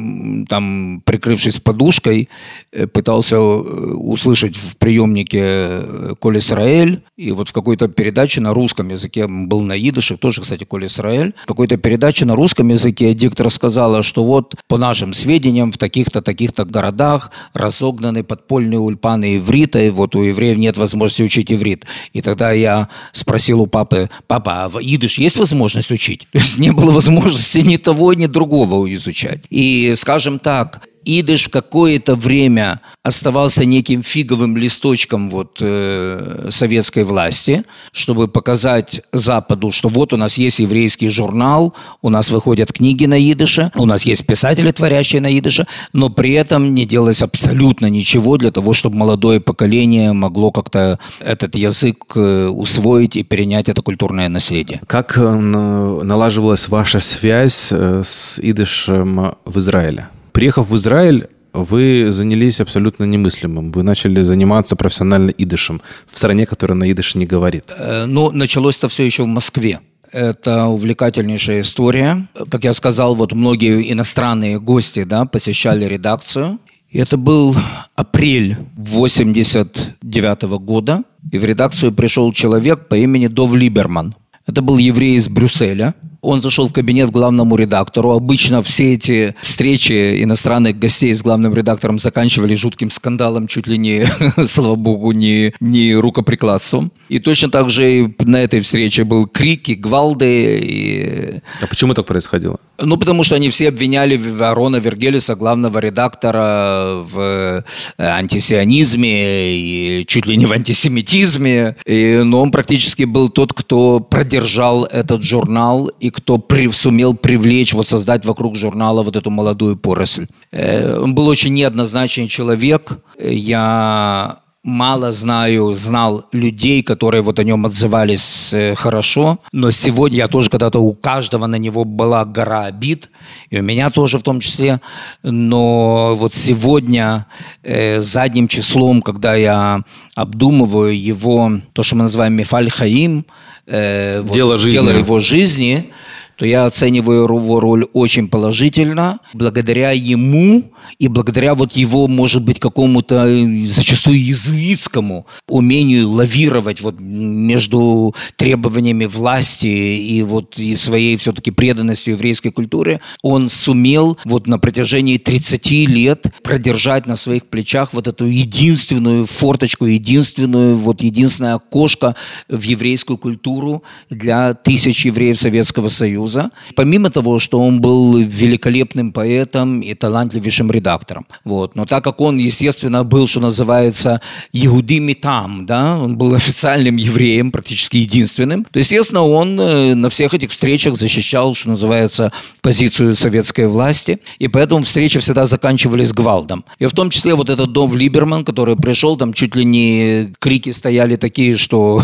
там, 0.47 1.01
прикрывшись 1.05 1.59
подушкой, 1.59 2.29
э, 2.71 2.87
пытался 2.87 3.35
э, 3.35 3.39
услышать 3.39 4.55
в 4.57 4.77
приемнике 4.77 5.39
э, 5.41 6.13
«Коль 6.19 6.37
Исраэль», 6.37 7.01
и 7.17 7.31
вот 7.31 7.47
в 7.47 7.53
какой-то 7.53 7.87
передаче 7.87 8.41
на 8.41 8.53
русском 8.53 8.89
языке, 8.89 9.25
был 9.27 9.61
на 9.61 9.77
идыше, 9.77 10.17
тоже, 10.17 10.41
кстати, 10.41 10.65
Коля 10.65 10.87
Израиль, 10.87 11.33
в 11.43 11.47
какой-то 11.47 11.77
передаче 11.77 12.25
на 12.25 12.35
русском 12.35 12.67
языке 12.67 13.13
диктор 13.13 13.49
сказала, 13.49 14.03
что 14.03 14.25
вот 14.25 14.55
по 14.67 14.77
нашим 14.77 15.13
сведениям 15.13 15.71
в 15.71 15.77
таких-то, 15.77 16.21
таких-то 16.21 16.65
городах 16.65 17.31
разогнаны 17.53 18.23
подпольные 18.23 18.79
ульпаны 18.79 19.37
иврита, 19.37 19.79
и 19.79 19.91
вот 19.91 20.15
у 20.15 20.23
евреев 20.23 20.57
нет 20.57 20.77
возможности 20.77 21.23
учить 21.23 21.53
иврит. 21.53 21.85
И 22.11 22.21
тогда 22.21 22.51
я 22.51 22.89
спросил 23.13 23.61
у 23.61 23.67
папы, 23.67 24.09
папа, 24.27 24.65
а 24.65 24.69
в 24.69 24.79
идыш 24.81 25.17
есть 25.17 25.37
возможность 25.37 25.91
учить? 25.91 26.27
То 26.33 26.39
есть 26.39 26.57
не 26.57 26.71
было 26.71 26.91
возможности 26.91 27.59
ни 27.59 27.77
того, 27.77 28.13
ни 28.13 28.25
другого 28.25 28.93
изучать. 28.93 29.45
И, 29.49 29.93
скажем 29.95 30.39
так, 30.39 30.81
идыш 31.05 31.49
какое-то 31.49 32.15
время 32.15 32.81
оставался 33.03 33.65
неким 33.65 34.01
фиговым 34.03 34.57
листочком 34.57 35.29
вот, 35.29 35.59
э, 35.61 36.47
советской 36.49 37.03
власти, 37.03 37.63
чтобы 37.91 38.27
показать 38.27 39.01
Западу, 39.13 39.71
что 39.71 39.89
вот 39.89 40.13
у 40.13 40.17
нас 40.17 40.37
есть 40.37 40.59
еврейский 40.59 41.07
журнал, 41.07 41.73
у 42.01 42.09
нас 42.09 42.29
выходят 42.29 42.73
книги 42.73 43.05
на 43.05 43.19
идыше, 43.31 43.71
у 43.75 43.85
нас 43.85 44.05
есть 44.05 44.25
писатели, 44.25 44.71
творящие 44.71 45.21
на 45.21 45.37
идыше, 45.37 45.67
но 45.93 46.09
при 46.09 46.33
этом 46.33 46.73
не 46.73 46.85
делалось 46.85 47.21
абсолютно 47.21 47.85
ничего 47.87 48.37
для 48.37 48.51
того, 48.51 48.73
чтобы 48.73 48.97
молодое 48.97 49.39
поколение 49.39 50.13
могло 50.13 50.51
как-то 50.51 50.99
этот 51.19 51.55
язык 51.55 51.97
э, 52.15 52.47
усвоить 52.47 53.15
и 53.15 53.23
перенять 53.23 53.69
это 53.69 53.81
культурное 53.81 54.29
наследие. 54.29 54.81
Как 54.87 55.17
э, 55.17 55.21
налаживалась 55.21 56.67
ваша 56.67 56.99
связь 56.99 57.69
э, 57.71 58.01
с 58.03 58.39
идышем 58.39 59.35
в 59.45 59.59
Израиле? 59.59 60.09
Приехав 60.35 60.69
в 60.69 60.75
Израиль, 60.75 61.29
вы 61.53 62.07
занялись 62.09 62.59
абсолютно 62.59 63.05
немыслимым. 63.05 63.71
Вы 63.71 63.83
начали 63.83 64.21
заниматься 64.21 64.75
профессионально 64.75 65.29
идышем 65.29 65.81
в 66.11 66.17
стране, 66.17 66.45
которая 66.45 66.77
на 66.77 66.91
идыше 66.91 67.17
не 67.17 67.25
говорит. 67.25 67.73
Ну, 68.05 68.31
началось 68.31 68.77
это 68.77 68.89
все 68.89 69.05
еще 69.05 69.23
в 69.23 69.27
Москве. 69.27 69.79
Это 70.11 70.65
увлекательнейшая 70.65 71.61
история. 71.61 72.27
Как 72.51 72.65
я 72.65 72.73
сказал, 72.73 73.15
вот 73.15 73.31
многие 73.31 73.89
иностранные 73.93 74.59
гости 74.59 75.05
да, 75.05 75.23
посещали 75.23 75.85
редакцию. 75.85 76.59
Это 76.91 77.15
был 77.15 77.55
апрель 77.95 78.57
89 78.75 80.41
года. 80.59 81.03
И 81.31 81.37
в 81.37 81.45
редакцию 81.45 81.93
пришел 81.93 82.33
человек 82.33 82.89
по 82.89 82.95
имени 82.95 83.27
Дов 83.27 83.55
Либерман. 83.55 84.15
Это 84.45 84.61
был 84.61 84.77
еврей 84.79 85.15
из 85.15 85.29
Брюсселя. 85.29 85.95
Он 86.25 86.41
зашел 86.41 86.67
в 86.67 86.73
кабинет 86.73 87.11
главному 87.11 87.55
редактору. 87.55 88.11
Обычно 88.11 88.63
все 88.63 88.95
эти 88.95 89.35
встречи 89.41 90.23
иностранных 90.23 90.79
гостей 90.79 91.13
с 91.13 91.21
главным 91.21 91.53
редактором 91.53 91.99
заканчивались 91.99 92.59
жутким 92.59 92.89
скандалом, 92.89 93.47
чуть 93.47 93.67
ли 93.67 93.77
не, 93.77 94.05
слава 94.47 94.75
богу, 94.75 95.11
не, 95.11 95.53
не 95.59 95.93
рукоприкладством. 95.93 96.91
И 97.09 97.19
точно 97.19 97.49
так 97.49 97.69
же 97.69 97.99
и 97.99 98.15
на 98.19 98.37
этой 98.37 98.61
встрече 98.61 99.03
был 99.03 99.27
крик 99.27 99.69
и 99.69 99.75
гвалды. 99.75 100.59
И... 100.59 101.41
А 101.61 101.67
почему 101.67 101.93
так 101.93 102.05
происходило? 102.05 102.59
Ну, 102.77 102.97
потому 102.97 103.23
что 103.23 103.35
они 103.35 103.49
все 103.49 103.69
обвиняли 103.69 104.19
Арона 104.41 104.77
Вергелиса, 104.77 105.35
главного 105.35 105.77
редактора, 105.79 107.03
в 107.03 107.63
э, 107.97 108.03
антисионизме 108.03 109.55
и 109.55 110.05
чуть 110.07 110.25
ли 110.25 110.35
не 110.35 110.45
в 110.45 110.51
антисемитизме. 110.51 111.77
И, 111.85 112.21
но 112.23 112.41
он 112.41 112.51
практически 112.51 113.03
был 113.03 113.29
тот, 113.29 113.53
кто 113.53 113.99
продержал 113.99 114.85
этот 114.85 115.23
журнал 115.23 115.87
и 115.99 116.09
кто 116.09 116.37
при, 116.37 116.69
сумел 116.71 117.15
привлечь, 117.15 117.73
вот 117.73 117.87
создать 117.87 118.25
вокруг 118.25 118.57
журнала 118.57 119.03
вот 119.03 119.15
эту 119.15 119.29
молодую 119.29 119.77
поросль. 119.77 120.27
Э, 120.51 120.99
он 120.99 121.15
был 121.15 121.27
очень 121.27 121.53
неоднозначный 121.53 122.27
человек. 122.27 122.99
Я 123.19 124.39
мало 124.65 125.11
знаю, 125.11 125.73
знал 125.75 126.25
людей, 126.31 126.81
которые 126.81 127.21
вот 127.21 127.37
о 127.37 127.43
нем 127.43 127.65
отзывались 127.67 128.51
э, 128.51 128.73
хорошо, 128.75 129.39
но 129.51 129.69
сегодня 129.69 130.17
я 130.17 130.27
тоже 130.27 130.49
когда-то 130.49 130.79
у 130.79 130.93
каждого 130.93 131.45
на 131.45 131.57
него 131.57 131.85
была 131.85 132.25
гора 132.25 132.65
обид, 132.65 133.09
и 133.51 133.59
у 133.59 133.63
меня 133.63 133.91
тоже 133.91 134.17
в 134.17 134.23
том 134.23 134.39
числе, 134.39 134.81
но 135.21 136.15
вот 136.15 136.33
сегодня 136.33 137.27
э, 137.61 138.01
задним 138.01 138.47
числом, 138.47 139.03
когда 139.03 139.35
я 139.35 139.83
обдумываю 140.15 140.99
его, 140.99 141.51
то, 141.73 141.83
что 141.83 141.95
мы 141.95 142.03
называем 142.03 142.33
Мефаль 142.33 142.71
Хаим, 142.71 143.25
э, 143.67 144.23
дело, 144.33 144.53
вот, 144.53 144.61
жизни. 144.61 144.73
дело 144.73 144.89
его 144.89 145.19
жизни, 145.19 145.91
то 146.37 146.45
я 146.45 146.65
оцениваю 146.65 147.23
его 147.23 147.59
роль 147.59 147.85
очень 147.93 148.27
положительно. 148.27 149.19
Благодаря 149.33 149.91
ему 149.91 150.71
и 150.99 151.07
благодаря 151.07 151.55
вот 151.55 151.73
его, 151.73 152.07
может 152.07 152.43
быть, 152.43 152.59
какому-то 152.59 153.25
э, 153.27 153.65
зачастую 153.67 154.17
иезуитскому 154.17 155.25
умению 155.47 156.09
лавировать 156.09 156.81
вот 156.81 156.99
между 156.99 158.13
требованиями 158.35 159.05
власти 159.05 159.67
и 159.67 160.23
вот 160.23 160.57
и 160.57 160.75
своей 160.75 161.17
все-таки 161.17 161.51
преданностью 161.51 162.13
еврейской 162.13 162.49
культуре, 162.49 163.01
он 163.21 163.49
сумел 163.49 164.17
вот 164.25 164.47
на 164.47 164.59
протяжении 164.59 165.17
30 165.17 165.71
лет 165.87 166.25
продержать 166.43 167.05
на 167.05 167.15
своих 167.15 167.47
плечах 167.47 167.93
вот 167.93 168.07
эту 168.07 168.25
единственную 168.25 169.25
форточку, 169.25 169.85
единственную, 169.85 170.75
вот 170.75 171.01
единственное 171.01 171.55
окошко 171.55 172.15
в 172.49 172.61
еврейскую 172.61 173.17
культуру 173.17 173.83
для 174.09 174.53
тысяч 174.53 175.05
евреев 175.05 175.39
Советского 175.39 175.89
Союза 175.89 176.24
Союза. 176.25 176.51
Помимо 176.75 177.09
того, 177.09 177.39
что 177.39 177.59
он 177.59 177.81
был 177.81 178.17
великолепным 178.17 179.11
поэтом 179.11 179.81
и 179.81 179.93
талантливейшим 179.93 180.71
редактором. 180.71 181.25
Вот. 181.43 181.75
Но 181.75 181.85
так 181.85 182.03
как 182.03 182.21
он, 182.21 182.37
естественно, 182.37 183.03
был, 183.03 183.27
что 183.27 183.39
называется, 183.39 184.21
Егудим 184.51 185.05
там, 185.15 185.65
да, 185.65 185.97
он 185.97 186.17
был 186.17 186.33
официальным 186.33 186.97
евреем, 186.97 187.51
практически 187.51 187.97
единственным, 187.97 188.65
то, 188.71 188.79
естественно, 188.79 189.23
он 189.23 189.59
э, 189.59 189.93
на 189.95 190.09
всех 190.09 190.33
этих 190.33 190.49
встречах 190.49 190.97
защищал, 190.97 191.53
что 191.53 191.69
называется, 191.69 192.31
позицию 192.61 193.15
советской 193.15 193.67
власти. 193.67 194.19
И 194.39 194.47
поэтому 194.47 194.83
встречи 194.83 195.19
всегда 195.19 195.45
заканчивались 195.45 196.11
гвалдом. 196.11 196.65
И 196.79 196.85
в 196.85 196.91
том 196.91 197.09
числе 197.09 197.35
вот 197.35 197.49
этот 197.49 197.71
Дом 197.71 197.95
Либерман, 197.95 198.43
который 198.43 198.75
пришел, 198.75 199.17
там 199.17 199.33
чуть 199.33 199.55
ли 199.55 199.65
не 199.65 200.33
крики 200.39 200.71
стояли 200.71 201.17
такие, 201.17 201.57
что 201.57 202.01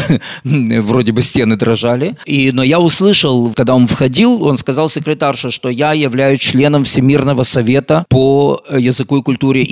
вроде 0.44 1.12
бы 1.12 1.22
стены 1.22 1.56
дрожали. 1.56 2.16
И, 2.26 2.52
но 2.52 2.62
я 2.62 2.80
услышал 2.80 3.49
когда 3.54 3.74
он 3.74 3.86
входил, 3.86 4.42
он 4.42 4.56
сказал 4.56 4.88
секретарше, 4.88 5.50
что 5.50 5.68
я 5.68 5.92
являюсь 5.92 6.40
членом 6.40 6.84
Всемирного 6.84 7.42
совета 7.42 8.04
по 8.08 8.62
языку 8.70 9.18
и 9.18 9.22
культуре 9.22 9.64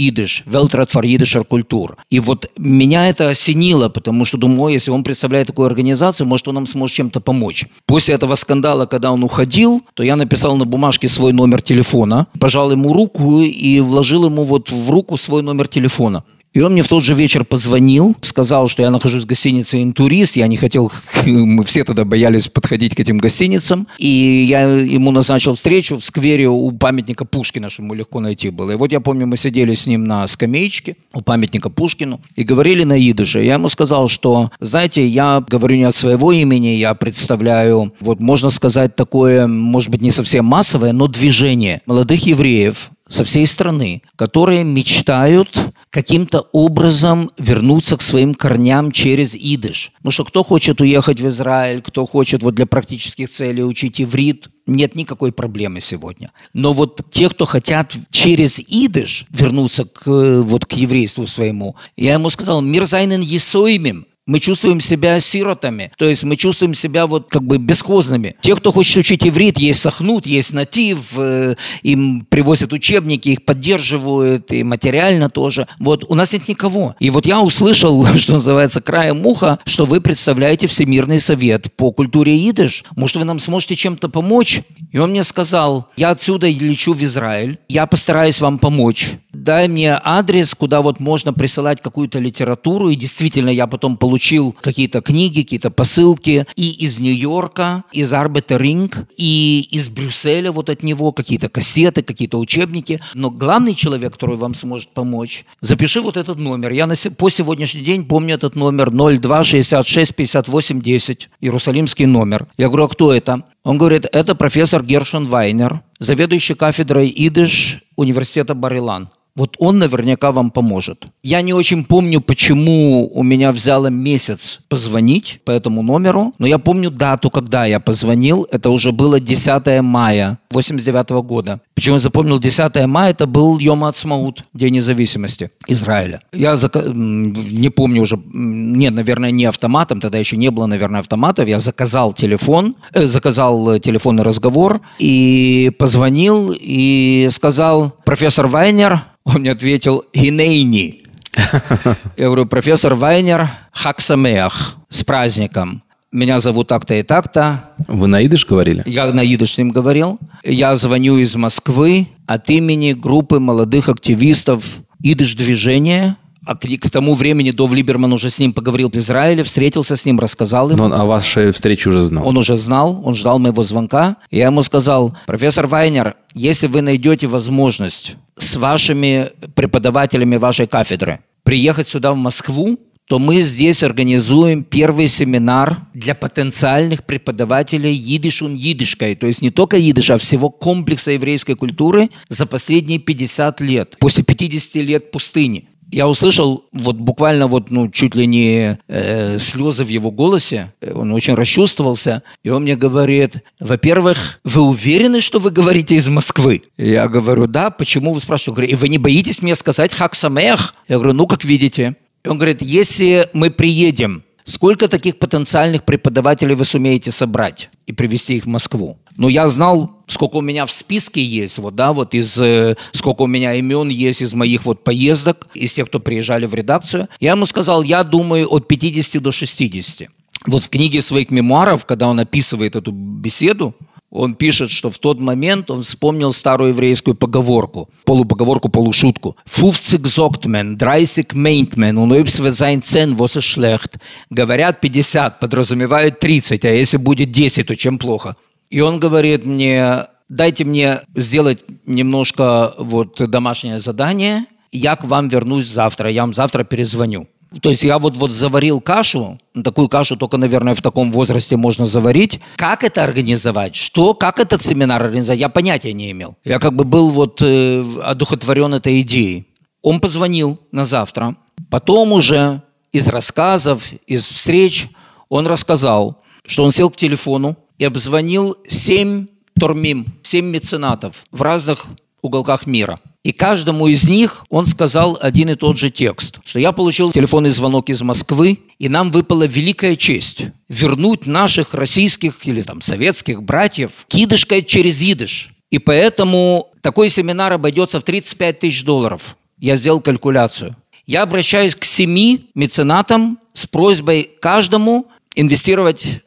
Велтрат 0.46 0.90
фар 0.90 1.04
идышер 1.04 1.44
культур. 1.44 1.96
И 2.10 2.20
вот 2.20 2.50
меня 2.56 3.08
это 3.08 3.28
осенило, 3.28 3.88
потому 3.88 4.24
что 4.24 4.38
думаю, 4.38 4.72
если 4.72 4.90
он 4.90 5.04
представляет 5.04 5.48
такую 5.48 5.66
организацию, 5.66 6.26
может, 6.26 6.48
он 6.48 6.54
нам 6.54 6.66
сможет 6.66 6.96
чем-то 6.96 7.20
помочь. 7.20 7.66
После 7.86 8.14
этого 8.14 8.34
скандала, 8.34 8.86
когда 8.86 9.12
он 9.12 9.22
уходил, 9.24 9.82
то 9.94 10.02
я 10.02 10.16
написал 10.16 10.56
на 10.56 10.64
бумажке 10.64 11.08
свой 11.08 11.32
номер 11.32 11.62
телефона, 11.62 12.26
пожал 12.38 12.72
ему 12.72 12.92
руку 12.92 13.40
и 13.40 13.80
вложил 13.80 14.26
ему 14.26 14.44
вот 14.44 14.70
в 14.70 14.90
руку 14.90 15.16
свой 15.16 15.42
номер 15.42 15.68
телефона. 15.68 16.24
И 16.52 16.60
он 16.60 16.72
мне 16.72 16.82
в 16.82 16.88
тот 16.88 17.04
же 17.04 17.14
вечер 17.14 17.44
позвонил, 17.44 18.16
сказал, 18.22 18.68
что 18.68 18.82
я 18.82 18.90
нахожусь 18.90 19.24
в 19.24 19.26
гостинице 19.26 19.82
«Интурист», 19.82 20.36
я 20.36 20.46
не 20.46 20.56
хотел, 20.56 20.90
мы 21.26 21.62
все 21.64 21.84
тогда 21.84 22.04
боялись 22.04 22.48
подходить 22.48 22.94
к 22.94 23.00
этим 23.00 23.18
гостиницам, 23.18 23.86
и 23.98 24.44
я 24.48 24.62
ему 24.62 25.10
назначил 25.10 25.54
встречу 25.54 25.98
в 25.98 26.04
сквере 26.04 26.48
у 26.48 26.70
памятника 26.72 27.24
Пушкина, 27.24 27.68
чтобы 27.68 27.88
ему 27.88 27.94
легко 27.94 28.20
найти 28.20 28.50
было. 28.50 28.72
И 28.72 28.76
вот 28.76 28.92
я 28.92 29.00
помню, 29.00 29.26
мы 29.26 29.36
сидели 29.36 29.74
с 29.74 29.86
ним 29.86 30.04
на 30.04 30.26
скамеечке 30.26 30.96
у 31.12 31.20
памятника 31.20 31.70
Пушкину 31.70 32.20
и 32.34 32.44
говорили 32.44 32.84
на 32.84 32.98
идыше. 32.98 33.40
Я 33.40 33.54
ему 33.54 33.68
сказал, 33.68 34.08
что, 34.08 34.50
знаете, 34.60 35.06
я 35.06 35.44
говорю 35.46 35.76
не 35.76 35.84
от 35.84 35.94
своего 35.94 36.32
имени, 36.32 36.68
я 36.68 36.94
представляю, 36.94 37.92
вот 38.00 38.20
можно 38.20 38.50
сказать, 38.50 38.96
такое, 38.96 39.46
может 39.46 39.90
быть, 39.90 40.00
не 40.00 40.10
совсем 40.10 40.44
массовое, 40.46 40.92
но 40.92 41.06
движение 41.08 41.82
молодых 41.86 42.26
евреев, 42.26 42.90
со 43.08 43.24
всей 43.24 43.46
страны, 43.46 44.02
которые 44.16 44.64
мечтают 44.64 45.48
каким-то 45.90 46.40
образом 46.52 47.30
вернуться 47.38 47.96
к 47.96 48.02
своим 48.02 48.34
корням 48.34 48.92
через 48.92 49.34
идыш. 49.34 49.92
Потому 49.98 50.12
что 50.12 50.24
кто 50.24 50.42
хочет 50.42 50.80
уехать 50.80 51.20
в 51.20 51.26
Израиль, 51.26 51.82
кто 51.82 52.06
хочет 52.06 52.42
вот 52.42 52.54
для 52.54 52.66
практических 52.66 53.28
целей 53.28 53.64
учить 53.64 54.00
иврит, 54.00 54.48
нет 54.66 54.94
никакой 54.94 55.32
проблемы 55.32 55.80
сегодня. 55.80 56.30
Но 56.52 56.72
вот 56.72 57.00
те, 57.10 57.30
кто 57.30 57.46
хотят 57.46 57.94
через 58.10 58.60
идыш 58.60 59.24
вернуться 59.30 59.86
к, 59.86 60.42
вот, 60.42 60.66
к 60.66 60.72
еврейству 60.74 61.26
своему, 61.26 61.76
я 61.96 62.14
ему 62.14 62.28
сказал, 62.28 62.60
мир 62.60 62.84
зайнен 62.84 63.20
есоимим, 63.20 64.06
мы 64.28 64.40
чувствуем 64.40 64.78
себя 64.78 65.18
сиротами, 65.20 65.90
то 65.96 66.04
есть 66.04 66.22
мы 66.22 66.36
чувствуем 66.36 66.74
себя 66.74 67.06
вот 67.06 67.28
как 67.28 67.42
бы 67.42 67.56
бесхозными. 67.56 68.36
Те, 68.42 68.54
кто 68.54 68.70
хочет 68.70 68.98
учить 68.98 69.26
иврит, 69.26 69.58
есть 69.58 69.80
сахнут, 69.80 70.26
есть 70.26 70.52
натив, 70.52 71.14
э, 71.16 71.56
им 71.82 72.26
привозят 72.28 72.72
учебники, 72.74 73.30
их 73.30 73.44
поддерживают, 73.44 74.52
и 74.52 74.62
материально 74.62 75.30
тоже. 75.30 75.66
Вот 75.78 76.04
у 76.06 76.14
нас 76.14 76.34
нет 76.34 76.46
никого. 76.46 76.94
И 77.00 77.08
вот 77.08 77.24
я 77.24 77.40
услышал, 77.40 78.04
что 78.16 78.34
называется, 78.34 78.82
краем 78.82 79.26
уха, 79.26 79.58
что 79.64 79.86
вы 79.86 80.02
представляете 80.02 80.66
Всемирный 80.66 81.18
совет 81.18 81.72
по 81.74 81.90
культуре 81.90 82.36
идыш. 82.50 82.84
Может, 82.96 83.16
вы 83.16 83.24
нам 83.24 83.38
сможете 83.38 83.76
чем-то 83.76 84.10
помочь? 84.10 84.60
И 84.92 84.98
он 84.98 85.10
мне 85.10 85.24
сказал, 85.24 85.88
я 85.96 86.10
отсюда 86.10 86.48
лечу 86.48 86.92
в 86.92 87.02
Израиль, 87.02 87.58
я 87.68 87.86
постараюсь 87.86 88.42
вам 88.42 88.58
помочь. 88.58 89.16
Дай 89.38 89.68
мне 89.68 90.00
адрес, 90.02 90.52
куда 90.56 90.82
вот 90.82 90.98
можно 90.98 91.32
присылать 91.32 91.80
какую-то 91.80 92.18
литературу, 92.18 92.90
и 92.90 92.96
действительно 92.96 93.50
я 93.50 93.68
потом 93.68 93.96
получил 93.96 94.54
какие-то 94.60 95.00
книги, 95.00 95.42
какие-то 95.42 95.70
посылки 95.70 96.44
и 96.56 96.70
из 96.70 96.98
Нью-Йорка, 96.98 97.84
из 97.92 98.12
Арбета 98.12 98.56
Ринг, 98.56 99.06
и 99.16 99.68
из 99.70 99.90
Брюсселя 99.90 100.50
вот 100.50 100.68
от 100.68 100.82
него, 100.82 101.12
какие-то 101.12 101.48
кассеты, 101.48 102.02
какие-то 102.02 102.36
учебники. 102.36 103.00
Но 103.14 103.30
главный 103.30 103.74
человек, 103.74 104.14
который 104.14 104.36
вам 104.36 104.54
сможет 104.54 104.88
помочь, 104.88 105.44
запиши 105.60 106.00
вот 106.00 106.16
этот 106.16 106.38
номер. 106.38 106.72
Я 106.72 106.88
на, 106.88 106.94
по 107.16 107.30
сегодняшний 107.30 107.82
день 107.82 108.06
помню 108.06 108.34
этот 108.34 108.56
номер 108.56 108.90
02 108.90 109.44
66 109.44 110.16
58 110.16 110.82
10, 110.82 111.30
Иерусалимский 111.40 112.06
номер. 112.06 112.48
Я 112.56 112.66
говорю, 112.66 112.86
а 112.86 112.88
кто 112.88 113.12
это? 113.12 113.44
Он 113.62 113.78
говорит, 113.78 114.06
это 114.10 114.34
профессор 114.34 114.82
Гершон 114.82 115.28
Вайнер, 115.28 115.82
заведующий 116.00 116.54
кафедрой 116.54 117.12
идыш 117.14 117.82
университета 117.94 118.54
Барилан. 118.54 119.10
Вот 119.38 119.54
он 119.58 119.78
наверняка 119.78 120.32
вам 120.32 120.50
поможет. 120.50 121.06
Я 121.22 121.42
не 121.42 121.54
очень 121.54 121.84
помню, 121.84 122.20
почему 122.20 123.08
у 123.14 123.22
меня 123.22 123.52
взяло 123.52 123.86
месяц 123.86 124.58
позвонить 124.68 125.40
по 125.44 125.52
этому 125.52 125.82
номеру, 125.82 126.34
но 126.38 126.46
я 126.48 126.58
помню 126.58 126.90
дату, 126.90 127.30
когда 127.30 127.64
я 127.64 127.78
позвонил. 127.78 128.48
Это 128.50 128.70
уже 128.70 128.90
было 128.90 129.20
10 129.20 129.80
мая 129.82 130.38
89 130.50 131.10
года. 131.22 131.60
Почему 131.78 131.94
я 131.94 132.00
запомнил 132.00 132.40
10 132.40 132.86
мая? 132.86 133.12
Это 133.12 133.28
был 133.28 133.60
Йом 133.60 133.84
Ацмаут, 133.84 134.42
День 134.52 134.74
независимости 134.74 135.52
Израиля. 135.68 136.20
Я 136.32 136.56
зак... 136.56 136.74
не 136.74 137.68
помню 137.68 138.02
уже, 138.02 138.18
нет, 138.32 138.94
наверное, 138.94 139.30
не 139.30 139.44
автоматом, 139.44 140.00
тогда 140.00 140.18
еще 140.18 140.36
не 140.36 140.50
было, 140.50 140.66
наверное, 140.66 140.98
автоматов. 140.98 141.46
Я 141.46 141.60
заказал 141.60 142.12
телефон, 142.12 142.74
э, 142.94 143.06
заказал 143.06 143.78
телефонный 143.78 144.24
разговор 144.24 144.80
и 144.98 145.70
позвонил 145.78 146.52
и 146.52 147.28
сказал, 147.30 147.94
профессор 148.04 148.48
Вайнер, 148.48 149.02
он 149.24 149.42
мне 149.42 149.52
ответил 149.52 150.04
«Гинейни». 150.12 151.04
Я 152.16 152.24
говорю, 152.24 152.46
профессор 152.46 152.96
Вайнер, 152.96 153.48
Хаксамеах, 153.70 154.78
с 154.88 155.04
праздником. 155.04 155.84
Меня 156.10 156.38
зовут 156.38 156.68
так-то 156.68 156.94
и 156.94 157.02
так-то. 157.02 157.70
Вы 157.86 158.06
на 158.06 158.24
идыш 158.24 158.46
говорили? 158.46 158.82
Я 158.86 159.12
на 159.12 159.22
идыш 159.22 159.54
с 159.54 159.58
ним 159.58 159.70
говорил. 159.70 160.18
Я 160.42 160.74
звоню 160.74 161.18
из 161.18 161.34
Москвы 161.36 162.08
от 162.26 162.48
имени 162.48 162.92
группы 162.92 163.38
молодых 163.38 163.88
активистов 163.88 164.78
идыш-движения– 165.02 166.16
а 166.48 166.56
к, 166.56 166.66
к 166.66 166.90
тому 166.90 167.12
времени 167.12 167.50
Дов 167.50 167.74
Либерман 167.74 168.10
уже 168.10 168.30
с 168.30 168.38
ним 168.38 168.54
поговорил 168.54 168.90
в 168.90 168.96
Израиле, 168.96 169.42
встретился 169.42 169.96
с 169.96 170.06
ним, 170.06 170.18
рассказал 170.18 170.70
ему. 170.70 170.78
Но 170.78 170.84
он 170.84 170.94
о 170.94 171.04
вашей 171.04 171.52
встрече 171.52 171.90
уже 171.90 172.00
знал. 172.00 172.26
Он 172.26 172.38
уже 172.38 172.56
знал, 172.56 173.02
он 173.04 173.14
ждал 173.14 173.38
моего 173.38 173.62
звонка. 173.62 174.16
И 174.30 174.38
я 174.38 174.46
ему 174.46 174.62
сказал, 174.62 175.14
профессор 175.26 175.66
Вайнер, 175.66 176.16
если 176.32 176.66
вы 176.66 176.80
найдете 176.80 177.26
возможность 177.26 178.16
с 178.38 178.56
вашими 178.56 179.30
преподавателями 179.54 180.36
вашей 180.36 180.66
кафедры 180.66 181.20
приехать 181.42 181.86
сюда 181.86 182.12
в 182.12 182.16
Москву, 182.16 182.78
то 183.08 183.18
мы 183.18 183.40
здесь 183.40 183.82
организуем 183.82 184.62
первый 184.62 185.08
семинар 185.08 185.78
для 185.94 186.14
потенциальных 186.14 187.04
преподавателей 187.04 187.96
идишун 187.96 188.56
идишкой, 188.56 189.14
то 189.16 189.26
есть 189.26 189.42
не 189.42 189.50
только 189.50 189.78
идиш, 189.78 190.10
а 190.10 190.18
всего 190.18 190.50
комплекса 190.50 191.12
еврейской 191.12 191.54
культуры 191.54 192.10
за 192.28 192.46
последние 192.46 192.98
50 192.98 193.60
лет, 193.62 193.96
после 193.98 194.24
50 194.24 194.74
лет 194.76 195.10
пустыни 195.10 195.68
я 195.90 196.06
услышал 196.06 196.66
вот 196.72 196.96
буквально 196.96 197.46
вот, 197.46 197.70
ну, 197.70 197.88
чуть 197.88 198.14
ли 198.14 198.26
не 198.26 198.78
э, 198.88 199.38
слезы 199.38 199.84
в 199.84 199.88
его 199.88 200.10
голосе. 200.10 200.74
Он 200.94 201.12
очень 201.12 201.34
расчувствовался. 201.34 202.22
И 202.42 202.50
он 202.50 202.64
мне 202.64 202.76
говорит, 202.76 203.36
во-первых, 203.58 204.40
вы 204.44 204.62
уверены, 204.62 205.20
что 205.20 205.38
вы 205.38 205.50
говорите 205.50 205.94
из 205.94 206.08
Москвы? 206.08 206.64
Я 206.76 207.08
говорю, 207.08 207.46
да. 207.46 207.70
Почему 207.70 208.12
вы 208.12 208.20
спрашиваете? 208.20 208.50
Он 208.50 208.54
говорит, 208.56 208.72
и 208.72 208.76
вы 208.76 208.88
не 208.88 208.98
боитесь 208.98 209.40
мне 209.40 209.54
сказать 209.54 209.94
хаксамех? 209.94 210.74
Я 210.88 210.96
говорю, 210.96 211.14
ну, 211.14 211.26
как 211.26 211.44
видите. 211.44 211.96
Он 212.28 212.38
говорит, 212.38 212.62
если 212.62 213.28
мы 213.32 213.50
приедем, 213.50 214.22
сколько 214.44 214.88
таких 214.88 215.18
потенциальных 215.18 215.84
преподавателей 215.84 216.54
вы 216.54 216.64
сумеете 216.64 217.10
собрать 217.10 217.70
и 217.86 217.92
привести 217.92 218.36
их 218.36 218.44
в 218.44 218.48
Москву? 218.48 218.98
Но 219.16 219.28
я 219.28 219.48
знал, 219.48 220.02
сколько 220.06 220.36
у 220.36 220.40
меня 220.40 220.64
в 220.64 220.70
списке 220.70 221.22
есть, 221.22 221.58
вот, 221.58 221.74
да, 221.74 221.92
вот 221.92 222.14
из, 222.14 222.40
э, 222.40 222.76
сколько 222.92 223.22
у 223.22 223.26
меня 223.26 223.54
имен 223.54 223.88
есть 223.88 224.22
из 224.22 224.34
моих 224.34 224.64
вот 224.64 224.84
поездок, 224.84 225.48
из 225.54 225.72
тех, 225.72 225.88
кто 225.88 225.98
приезжали 225.98 226.46
в 226.46 226.54
редакцию. 226.54 227.08
Я 227.18 227.32
ему 227.32 227.46
сказал, 227.46 227.82
я 227.82 228.04
думаю 228.04 228.48
от 228.48 228.68
50 228.68 229.20
до 229.20 229.32
60. 229.32 230.08
Вот 230.46 230.62
в 230.62 230.68
книге 230.68 231.02
своих 231.02 231.30
мемуаров, 231.30 231.84
когда 231.84 232.08
он 232.08 232.20
описывает 232.20 232.76
эту 232.76 232.92
беседу, 232.92 233.74
он 234.10 234.34
пишет, 234.34 234.70
что 234.70 234.90
в 234.90 234.98
тот 234.98 235.20
момент 235.20 235.70
он 235.70 235.82
вспомнил 235.82 236.32
старую 236.32 236.70
еврейскую 236.70 237.14
поговорку, 237.14 237.90
полупоговорку, 238.04 238.68
полушутку. 238.68 239.36
«Фуфцик 239.44 240.06
зоктмен, 240.06 240.76
драйсик 240.76 241.34
мейнтмен, 241.34 241.98
унойбсвет 241.98 242.54
зайн 242.54 242.80
цен, 242.80 243.16
вос 243.16 243.36
и 243.36 243.40
шлехт». 243.40 243.98
Говорят 244.30 244.80
50, 244.80 245.40
подразумевают 245.40 246.20
30, 246.20 246.64
а 246.64 246.70
если 246.70 246.96
будет 246.96 247.30
10, 247.30 247.66
то 247.66 247.76
чем 247.76 247.98
плохо? 247.98 248.36
И 248.70 248.80
он 248.80 248.98
говорит 248.98 249.44
мне, 249.44 250.06
дайте 250.28 250.64
мне 250.64 251.02
сделать 251.14 251.64
немножко 251.86 252.72
вот 252.78 253.16
домашнее 253.30 253.80
задание, 253.80 254.46
я 254.72 254.96
к 254.96 255.04
вам 255.04 255.28
вернусь 255.28 255.66
завтра, 255.66 256.10
я 256.10 256.22
вам 256.22 256.34
завтра 256.34 256.64
перезвоню. 256.64 257.26
То 257.62 257.70
есть 257.70 257.82
я 257.82 257.98
вот, 257.98 258.16
вот 258.16 258.30
заварил 258.30 258.80
кашу, 258.80 259.38
такую 259.64 259.88
кашу 259.88 260.16
только, 260.16 260.36
наверное, 260.36 260.74
в 260.74 260.82
таком 260.82 261.10
возрасте 261.10 261.56
можно 261.56 261.86
заварить. 261.86 262.40
Как 262.56 262.84
это 262.84 263.02
организовать? 263.02 263.74
Что, 263.74 264.14
как 264.14 264.38
этот 264.38 264.62
семинар 264.62 265.02
организовать? 265.02 265.40
Я 265.40 265.48
понятия 265.48 265.92
не 265.92 266.10
имел. 266.10 266.36
Я 266.44 266.58
как 266.58 266.74
бы 266.74 266.84
был 266.84 267.10
вот 267.10 267.40
э, 267.42 267.82
одухотворен 268.02 268.74
этой 268.74 269.00
идеей. 269.00 269.46
Он 269.82 270.00
позвонил 270.00 270.58
на 270.72 270.84
завтра. 270.84 271.36
Потом 271.70 272.12
уже 272.12 272.62
из 272.92 273.08
рассказов, 273.08 273.92
из 274.06 274.24
встреч 274.24 274.88
он 275.28 275.46
рассказал, 275.46 276.22
что 276.46 276.64
он 276.64 276.72
сел 276.72 276.90
к 276.90 276.96
телефону, 276.96 277.56
и 277.78 277.84
обзвонил 277.84 278.56
семь 278.66 279.26
тормим, 279.58 280.06
семь 280.22 280.46
меценатов 280.46 281.24
в 281.30 281.42
разных 281.42 281.86
уголках 282.22 282.66
мира. 282.66 283.00
И 283.24 283.32
каждому 283.32 283.88
из 283.88 284.08
них 284.08 284.44
он 284.48 284.64
сказал 284.64 285.18
один 285.20 285.50
и 285.50 285.54
тот 285.54 285.78
же 285.78 285.90
текст, 285.90 286.38
что 286.44 286.58
я 286.58 286.72
получил 286.72 287.12
телефонный 287.12 287.50
звонок 287.50 287.90
из 287.90 288.00
Москвы, 288.02 288.60
и 288.78 288.88
нам 288.88 289.10
выпала 289.10 289.44
великая 289.44 289.96
честь 289.96 290.46
вернуть 290.68 291.26
наших 291.26 291.74
российских 291.74 292.46
или 292.46 292.62
там 292.62 292.80
советских 292.80 293.42
братьев 293.42 294.06
кидышкой 294.08 294.62
через 294.62 295.02
идыш. 295.02 295.50
И 295.70 295.78
поэтому 295.78 296.68
такой 296.80 297.08
семинар 297.08 297.52
обойдется 297.52 298.00
в 298.00 298.04
35 298.04 298.60
тысяч 298.60 298.84
долларов. 298.84 299.36
Я 299.58 299.76
сделал 299.76 300.00
калькуляцию. 300.00 300.76
Я 301.06 301.22
обращаюсь 301.22 301.74
к 301.74 301.84
семи 301.84 302.50
меценатам 302.54 303.38
с 303.52 303.66
просьбой 303.66 304.30
каждому 304.40 305.08
инвестировать 305.34 306.22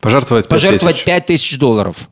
Пожертвовать 0.00 0.44
5 0.44 0.50
Пожертвовать 0.50 0.96
тысяч. 0.96 1.04
5 1.04 1.26
тысяч 1.26 1.58
долларов. 1.58 2.08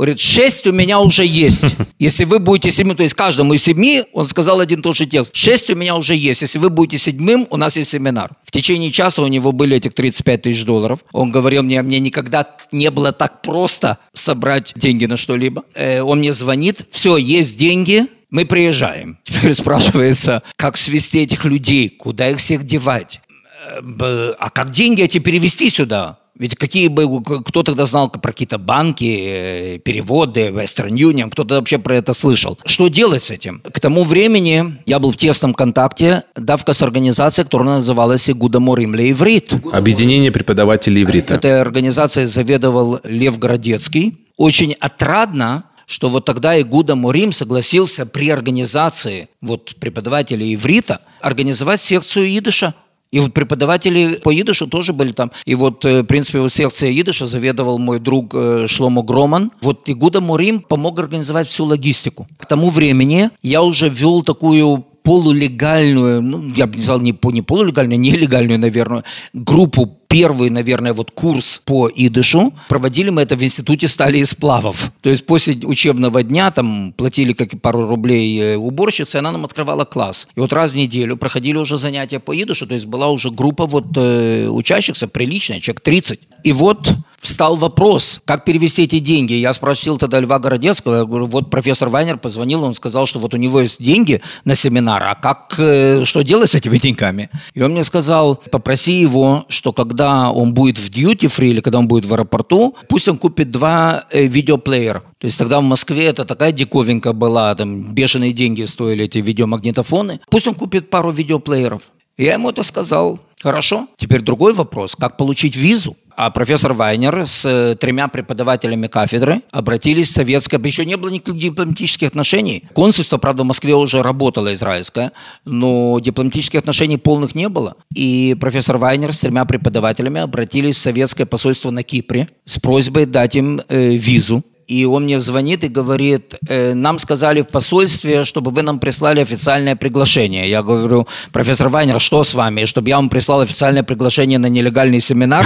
Говорит, 0.00 0.18
6 0.18 0.68
у 0.68 0.72
меня 0.72 0.98
уже 0.98 1.26
есть. 1.26 1.62
Если 1.98 2.24
вы 2.24 2.38
будете 2.38 2.70
седьмым, 2.70 2.96
то 2.96 3.02
есть 3.02 3.14
каждому 3.14 3.52
из 3.52 3.62
семи, 3.62 4.04
он 4.14 4.26
сказал 4.26 4.58
один 4.60 4.80
и 4.80 4.82
тот 4.82 4.96
же 4.96 5.04
текст. 5.04 5.36
6 5.36 5.68
у 5.68 5.76
меня 5.76 5.94
уже 5.94 6.14
есть. 6.14 6.40
Если 6.40 6.58
вы 6.58 6.70
будете 6.70 6.96
седьмым, 6.96 7.46
у 7.50 7.58
нас 7.58 7.76
есть 7.76 7.90
семинар. 7.90 8.30
В 8.46 8.50
течение 8.50 8.92
часа 8.92 9.20
у 9.20 9.26
него 9.26 9.52
были 9.52 9.76
этих 9.76 9.92
35 9.92 10.40
тысяч 10.40 10.64
долларов. 10.64 11.00
Он 11.12 11.30
говорил 11.30 11.62
мне, 11.62 11.82
мне 11.82 11.98
никогда 11.98 12.48
не 12.72 12.90
было 12.90 13.12
так 13.12 13.42
просто 13.42 13.98
собрать 14.14 14.72
деньги 14.74 15.04
на 15.04 15.18
что-либо. 15.18 15.64
Э, 15.74 16.00
он 16.00 16.20
мне 16.20 16.32
звонит, 16.32 16.86
все, 16.90 17.18
есть 17.18 17.58
деньги, 17.58 18.06
мы 18.30 18.46
приезжаем. 18.46 19.18
Теперь 19.24 19.54
спрашивается, 19.54 20.42
как 20.56 20.78
свести 20.78 21.18
этих 21.18 21.44
людей, 21.44 21.90
куда 21.90 22.30
их 22.30 22.38
всех 22.38 22.64
девать? 22.64 23.20
Э, 23.68 24.32
а 24.38 24.48
как 24.48 24.70
деньги 24.70 25.02
эти 25.02 25.18
перевести 25.18 25.68
сюда? 25.68 26.20
Ведь 26.40 26.56
какие 26.56 26.88
бы, 26.88 27.22
кто 27.44 27.62
тогда 27.62 27.84
знал 27.84 28.08
про 28.08 28.32
какие-то 28.32 28.56
банки, 28.56 29.04
э, 29.04 29.78
переводы, 29.78 30.48
Western 30.48 30.92
Union, 30.92 31.28
кто-то 31.30 31.56
вообще 31.56 31.78
про 31.78 31.96
это 31.96 32.14
слышал. 32.14 32.58
Что 32.64 32.88
делать 32.88 33.22
с 33.22 33.30
этим? 33.30 33.60
К 33.60 33.78
тому 33.78 34.04
времени 34.04 34.78
я 34.86 34.98
был 34.98 35.12
в 35.12 35.18
тесном 35.18 35.52
контакте, 35.52 36.22
давка 36.34 36.72
с 36.72 36.80
организацией, 36.80 37.44
которая 37.44 37.74
называлась 37.74 38.30
Игуда 38.30 38.58
Моримле 38.58 39.10
Иврит. 39.10 39.52
Объединение 39.70 40.32
преподавателей 40.32 41.02
иврита. 41.02 41.34
Этой 41.34 41.60
организацией 41.60 42.24
заведовал 42.24 43.00
Лев 43.04 43.38
Городецкий. 43.38 44.16
Очень 44.38 44.72
отрадно, 44.80 45.64
что 45.84 46.08
вот 46.08 46.24
тогда 46.24 46.58
Игуда 46.58 46.94
Мурим 46.94 47.32
согласился 47.32 48.06
при 48.06 48.30
организации 48.30 49.28
вот 49.42 49.74
преподавателей 49.78 50.54
иврита 50.54 51.02
организовать 51.20 51.82
секцию 51.82 52.28
идыша 52.38 52.74
и 53.12 53.18
вот 53.20 53.34
преподаватели 53.34 54.20
по 54.22 54.32
идышу 54.32 54.66
тоже 54.66 54.92
были 54.92 55.12
там. 55.12 55.32
И 55.44 55.54
вот, 55.54 55.84
э, 55.84 56.02
в 56.02 56.04
принципе, 56.04 56.40
вот 56.40 56.52
секция 56.52 56.92
идыша 56.92 57.26
заведовал 57.26 57.78
мой 57.78 57.98
друг 57.98 58.32
э, 58.34 58.66
Шломо 58.68 59.02
Громан. 59.02 59.50
Вот 59.62 59.88
Игуда 59.88 60.20
Мурим 60.20 60.60
помог 60.60 60.98
организовать 60.98 61.48
всю 61.48 61.64
логистику. 61.64 62.28
К 62.38 62.46
тому 62.46 62.70
времени 62.70 63.30
я 63.42 63.62
уже 63.62 63.88
вел 63.88 64.22
такую 64.22 64.84
полулегальную, 65.02 66.22
ну, 66.22 66.52
я 66.54 66.66
бы 66.66 66.76
не 66.76 66.82
сказал 66.82 67.00
не, 67.00 67.16
не 67.32 67.42
полулегальную, 67.42 67.98
нелегальную, 67.98 68.58
наверное, 68.58 69.04
группу 69.32 70.00
первый, 70.10 70.50
наверное, 70.50 70.92
вот 70.92 71.12
курс 71.12 71.62
по 71.64 71.88
идышу. 71.88 72.52
Проводили 72.68 73.10
мы 73.10 73.22
это 73.22 73.36
в 73.36 73.42
Институте 73.42 73.86
стали 73.86 74.18
и 74.18 74.24
сплавов. 74.24 74.90
То 75.02 75.08
есть 75.08 75.24
после 75.24 75.54
учебного 75.64 76.22
дня 76.22 76.50
там 76.50 76.92
платили 76.96 77.32
как 77.32 77.60
пару 77.60 77.86
рублей 77.86 78.40
э, 78.40 78.56
уборщице, 78.56 79.16
она 79.16 79.30
нам 79.30 79.44
открывала 79.44 79.84
класс. 79.84 80.26
И 80.34 80.40
вот 80.40 80.52
раз 80.52 80.72
в 80.72 80.76
неделю 80.76 81.16
проходили 81.16 81.56
уже 81.56 81.78
занятия 81.78 82.18
по 82.18 82.34
идышу, 82.34 82.66
то 82.66 82.74
есть 82.74 82.86
была 82.86 83.08
уже 83.08 83.30
группа 83.30 83.66
вот 83.66 83.86
э, 83.96 84.48
учащихся 84.48 85.06
приличная, 85.06 85.60
человек 85.60 85.80
30. 85.80 86.20
И 86.42 86.52
вот 86.52 86.92
встал 87.20 87.56
вопрос, 87.56 88.20
как 88.24 88.44
перевести 88.44 88.84
эти 88.84 88.98
деньги. 88.98 89.34
Я 89.34 89.52
спросил 89.52 89.98
тогда 89.98 90.20
Льва 90.20 90.38
Городецкого, 90.38 90.96
я 90.96 91.04
говорю, 91.04 91.26
вот 91.26 91.50
профессор 91.50 91.88
Вайнер 91.88 92.16
позвонил, 92.16 92.64
он 92.64 92.74
сказал, 92.74 93.06
что 93.06 93.18
вот 93.18 93.34
у 93.34 93.36
него 93.36 93.60
есть 93.60 93.82
деньги 93.82 94.22
на 94.44 94.54
семинар, 94.54 95.02
а 95.04 95.14
как, 95.14 95.54
э, 95.58 96.04
что 96.04 96.22
делать 96.22 96.50
с 96.50 96.54
этими 96.54 96.78
деньгами? 96.78 97.30
И 97.54 97.62
он 97.62 97.72
мне 97.72 97.84
сказал, 97.84 98.36
попроси 98.36 99.00
его, 99.00 99.44
что 99.48 99.72
когда 99.72 100.30
он 100.30 100.54
будет 100.54 100.78
в 100.78 100.90
free 100.90 101.48
или 101.48 101.60
когда 101.60 101.78
он 101.78 101.88
будет 101.88 102.06
в 102.06 102.12
аэропорту, 102.12 102.74
пусть 102.88 103.08
он 103.08 103.18
купит 103.18 103.50
два 103.50 104.04
э, 104.10 104.24
видеоплеера. 104.24 105.02
То 105.18 105.26
есть 105.26 105.38
тогда 105.38 105.60
в 105.60 105.64
Москве 105.64 106.06
это 106.06 106.24
такая 106.24 106.52
диковинка 106.52 107.12
была, 107.12 107.54
там 107.54 107.94
бешеные 107.94 108.32
деньги 108.32 108.62
стоили 108.62 109.04
эти 109.04 109.18
видеомагнитофоны. 109.18 110.20
Пусть 110.30 110.48
он 110.48 110.54
купит 110.54 110.88
пару 110.88 111.10
видеоплееров. 111.10 111.82
Я 112.16 112.34
ему 112.34 112.50
это 112.50 112.62
сказал. 112.62 113.18
Хорошо. 113.42 113.88
Теперь 113.96 114.20
другой 114.20 114.52
вопрос. 114.52 114.96
Как 114.96 115.16
получить 115.16 115.56
визу? 115.56 115.96
А 116.16 116.28
профессор 116.30 116.74
Вайнер 116.74 117.24
с 117.26 117.46
э, 117.46 117.74
тремя 117.76 118.08
преподавателями 118.08 118.88
кафедры 118.88 119.40
обратились 119.50 120.10
в 120.10 120.12
советское... 120.12 120.60
Еще 120.62 120.84
не 120.84 120.98
было 120.98 121.08
никаких 121.08 121.40
дипломатических 121.40 122.08
отношений. 122.08 122.64
Консульство, 122.74 123.16
правда, 123.16 123.42
в 123.42 123.46
Москве 123.46 123.74
уже 123.74 124.02
работало 124.02 124.52
израильское, 124.52 125.12
но 125.46 125.98
дипломатических 125.98 126.58
отношений 126.58 126.98
полных 126.98 127.34
не 127.34 127.48
было. 127.48 127.76
И 127.94 128.36
профессор 128.38 128.76
Вайнер 128.76 129.14
с 129.14 129.20
тремя 129.20 129.46
преподавателями 129.46 130.20
обратились 130.20 130.76
в 130.76 130.82
советское 130.82 131.24
посольство 131.24 131.70
на 131.70 131.82
Кипре 131.82 132.28
с 132.44 132.58
просьбой 132.58 133.06
дать 133.06 133.36
им 133.36 133.62
э, 133.68 133.96
визу 133.96 134.44
и 134.70 134.84
он 134.84 135.04
мне 135.04 135.18
звонит 135.18 135.64
и 135.64 135.68
говорит, 135.68 136.36
э, 136.48 136.74
нам 136.74 137.00
сказали 137.00 137.42
в 137.42 137.48
посольстве, 137.48 138.24
чтобы 138.24 138.52
вы 138.52 138.62
нам 138.62 138.78
прислали 138.78 139.20
официальное 139.20 139.74
приглашение. 139.74 140.48
Я 140.48 140.62
говорю, 140.62 141.08
профессор 141.32 141.68
Вайнер, 141.68 142.00
что 142.00 142.22
с 142.22 142.34
вами? 142.34 142.66
Чтобы 142.66 142.88
я 142.88 142.96
вам 142.96 143.08
прислал 143.08 143.40
официальное 143.40 143.82
приглашение 143.82 144.38
на 144.38 144.46
нелегальный 144.46 145.00
семинар? 145.00 145.44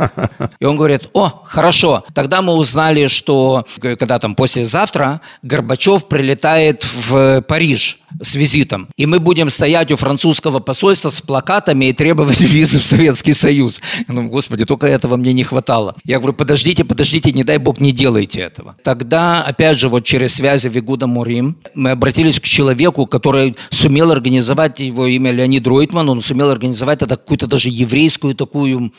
И 0.60 0.64
он 0.64 0.76
говорит, 0.76 1.10
о, 1.12 1.42
хорошо. 1.44 2.04
Тогда 2.14 2.40
мы 2.40 2.54
узнали, 2.54 3.08
что 3.08 3.66
когда 3.80 4.18
там 4.18 4.34
послезавтра 4.34 5.20
Горбачев 5.42 6.08
прилетает 6.08 6.84
в 6.84 7.42
Париж 7.42 7.98
с 8.22 8.34
визитом. 8.34 8.88
И 8.96 9.06
мы 9.06 9.18
будем 9.18 9.50
стоять 9.50 9.90
у 9.90 9.96
французского 9.96 10.60
посольства 10.60 11.10
с 11.10 11.20
плакатами 11.20 11.86
и 11.86 11.92
требовать 11.92 12.40
визы 12.54 12.78
в 12.78 12.84
Советский 12.84 13.34
Союз. 13.34 13.80
Думаю, 14.08 14.28
господи, 14.28 14.64
только 14.64 14.86
этого 14.86 15.16
мне 15.16 15.32
не 15.32 15.44
хватало. 15.44 15.96
Я 16.04 16.18
говорю, 16.18 16.34
подождите, 16.34 16.84
подождите, 16.84 17.32
не 17.32 17.44
дай 17.44 17.58
бог, 17.58 17.80
не 17.80 17.92
делайте 17.92 18.53
этого. 18.54 18.76
Тогда, 18.82 19.42
опять 19.42 19.78
же, 19.78 19.88
вот 19.88 20.04
через 20.04 20.34
связи 20.34 20.68
Вигуда 20.68 21.06
Мурим, 21.06 21.56
мы 21.74 21.90
обратились 21.90 22.40
к 22.40 22.44
человеку, 22.44 23.06
который 23.06 23.56
сумел 23.70 24.10
организовать, 24.10 24.80
его 24.80 25.06
имя 25.06 25.32
Леонид 25.32 25.66
Ройтман, 25.66 26.08
он 26.08 26.20
сумел 26.20 26.50
организовать 26.50 27.02
это 27.02 27.16
какую-то 27.16 27.46
даже 27.46 27.68
еврейскую 27.68 28.34
такую 28.34 28.92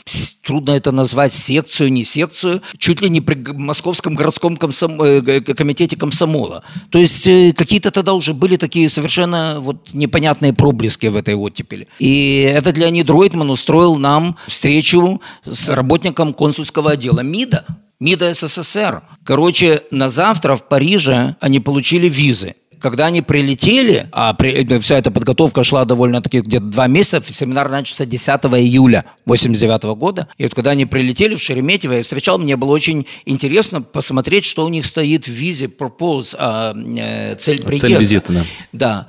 трудно 0.45 0.71
это 0.71 0.91
назвать 0.91 1.33
секцию, 1.33 1.91
не 1.91 2.03
секцию, 2.03 2.61
чуть 2.77 3.01
ли 3.01 3.09
не 3.09 3.21
при 3.21 3.35
Московском 3.35 4.15
городском 4.15 4.57
комсом... 4.57 5.01
Э, 5.01 5.41
комитете 5.41 5.97
комсомола. 5.97 6.63
То 6.91 6.99
есть 6.99 7.27
э, 7.27 7.53
какие-то 7.53 7.91
тогда 7.91 8.13
уже 8.13 8.33
были 8.33 8.55
такие 8.57 8.87
совершенно 8.89 9.57
вот 9.59 9.93
непонятные 9.93 10.53
проблески 10.53 11.07
в 11.07 11.15
этой 11.15 11.33
оттепели. 11.33 11.87
И 11.99 12.41
это 12.41 12.69
Леонид 12.71 13.09
Ройтман 13.09 13.49
устроил 13.49 13.97
нам 13.97 14.37
встречу 14.47 15.21
с 15.43 15.69
работником 15.69 16.33
консульского 16.33 16.91
отдела 16.91 17.21
МИДа. 17.21 17.65
МИДа 17.99 18.34
СССР. 18.34 19.01
Короче, 19.23 19.84
на 19.91 20.10
завтра 20.10 20.55
в 20.55 20.67
Париже 20.67 21.36
они 21.39 21.60
получили 21.60 22.10
визы. 22.10 22.55
Когда 22.79 23.08
они 23.08 23.21
прилетели, 23.21 24.10
а 24.12 24.34
при, 24.34 24.51
э, 24.51 24.79
вся 24.79 24.97
эта 24.97 25.10
подготовка 25.10 25.63
шла 25.63 25.86
довольно-таки 25.86 26.41
где-то 26.41 26.65
два 26.65 26.88
месяца, 26.88 27.23
семинар 27.34 27.71
начался 27.71 28.05
10 28.05 28.27
июля 28.60 29.05
89 29.25 29.95
года. 29.95 30.27
И 30.38 30.43
вот 30.43 30.53
когда 30.53 30.71
они 30.71 30.86
прилетели 30.86 31.36
в 31.36 31.41
Шереметьево, 31.41 31.93
я 31.93 32.03
встречал, 32.03 32.38
мне 32.38 32.58
было 32.58 32.71
очень 32.71 33.08
интересно 33.25 33.81
посмотреть, 33.81 34.45
что 34.45 34.65
у 34.65 34.69
них 34.69 34.86
стоит 34.86 35.25
в 35.25 35.31
визе 35.31 35.65
propose, 35.65 36.36
а, 36.38 36.75
э, 36.75 37.36
цель 37.38 37.63
приезда. 37.63 37.88
Цель 37.88 37.97
визита, 37.97 38.34
да. 38.34 38.45
Да. 38.71 39.08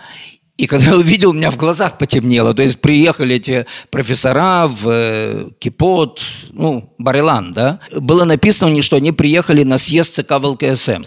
И 0.57 0.67
когда 0.67 0.87
я 0.87 0.97
увидел, 0.97 1.31
у 1.31 1.35
меня 1.35 1.51
в 1.51 1.57
глазах 1.57 1.99
потемнело. 1.99 2.55
То 2.55 2.63
есть 2.63 2.81
приехали 2.81 3.37
эти 3.37 3.67
профессора 3.91 4.67
в 4.67 4.89
э, 4.89 5.49
Кипот, 5.59 6.23
ну, 6.51 6.95
Барилан, 6.99 7.53
да. 7.53 7.79
Было 7.95 8.25
написано 8.25 8.75
у 8.75 8.83
что 8.83 8.97
они 8.97 9.13
приехали 9.13 9.65
на 9.65 9.77
съезд 9.77 10.15
ЦК 10.15 10.33
ВЛКСМ. 10.39 11.03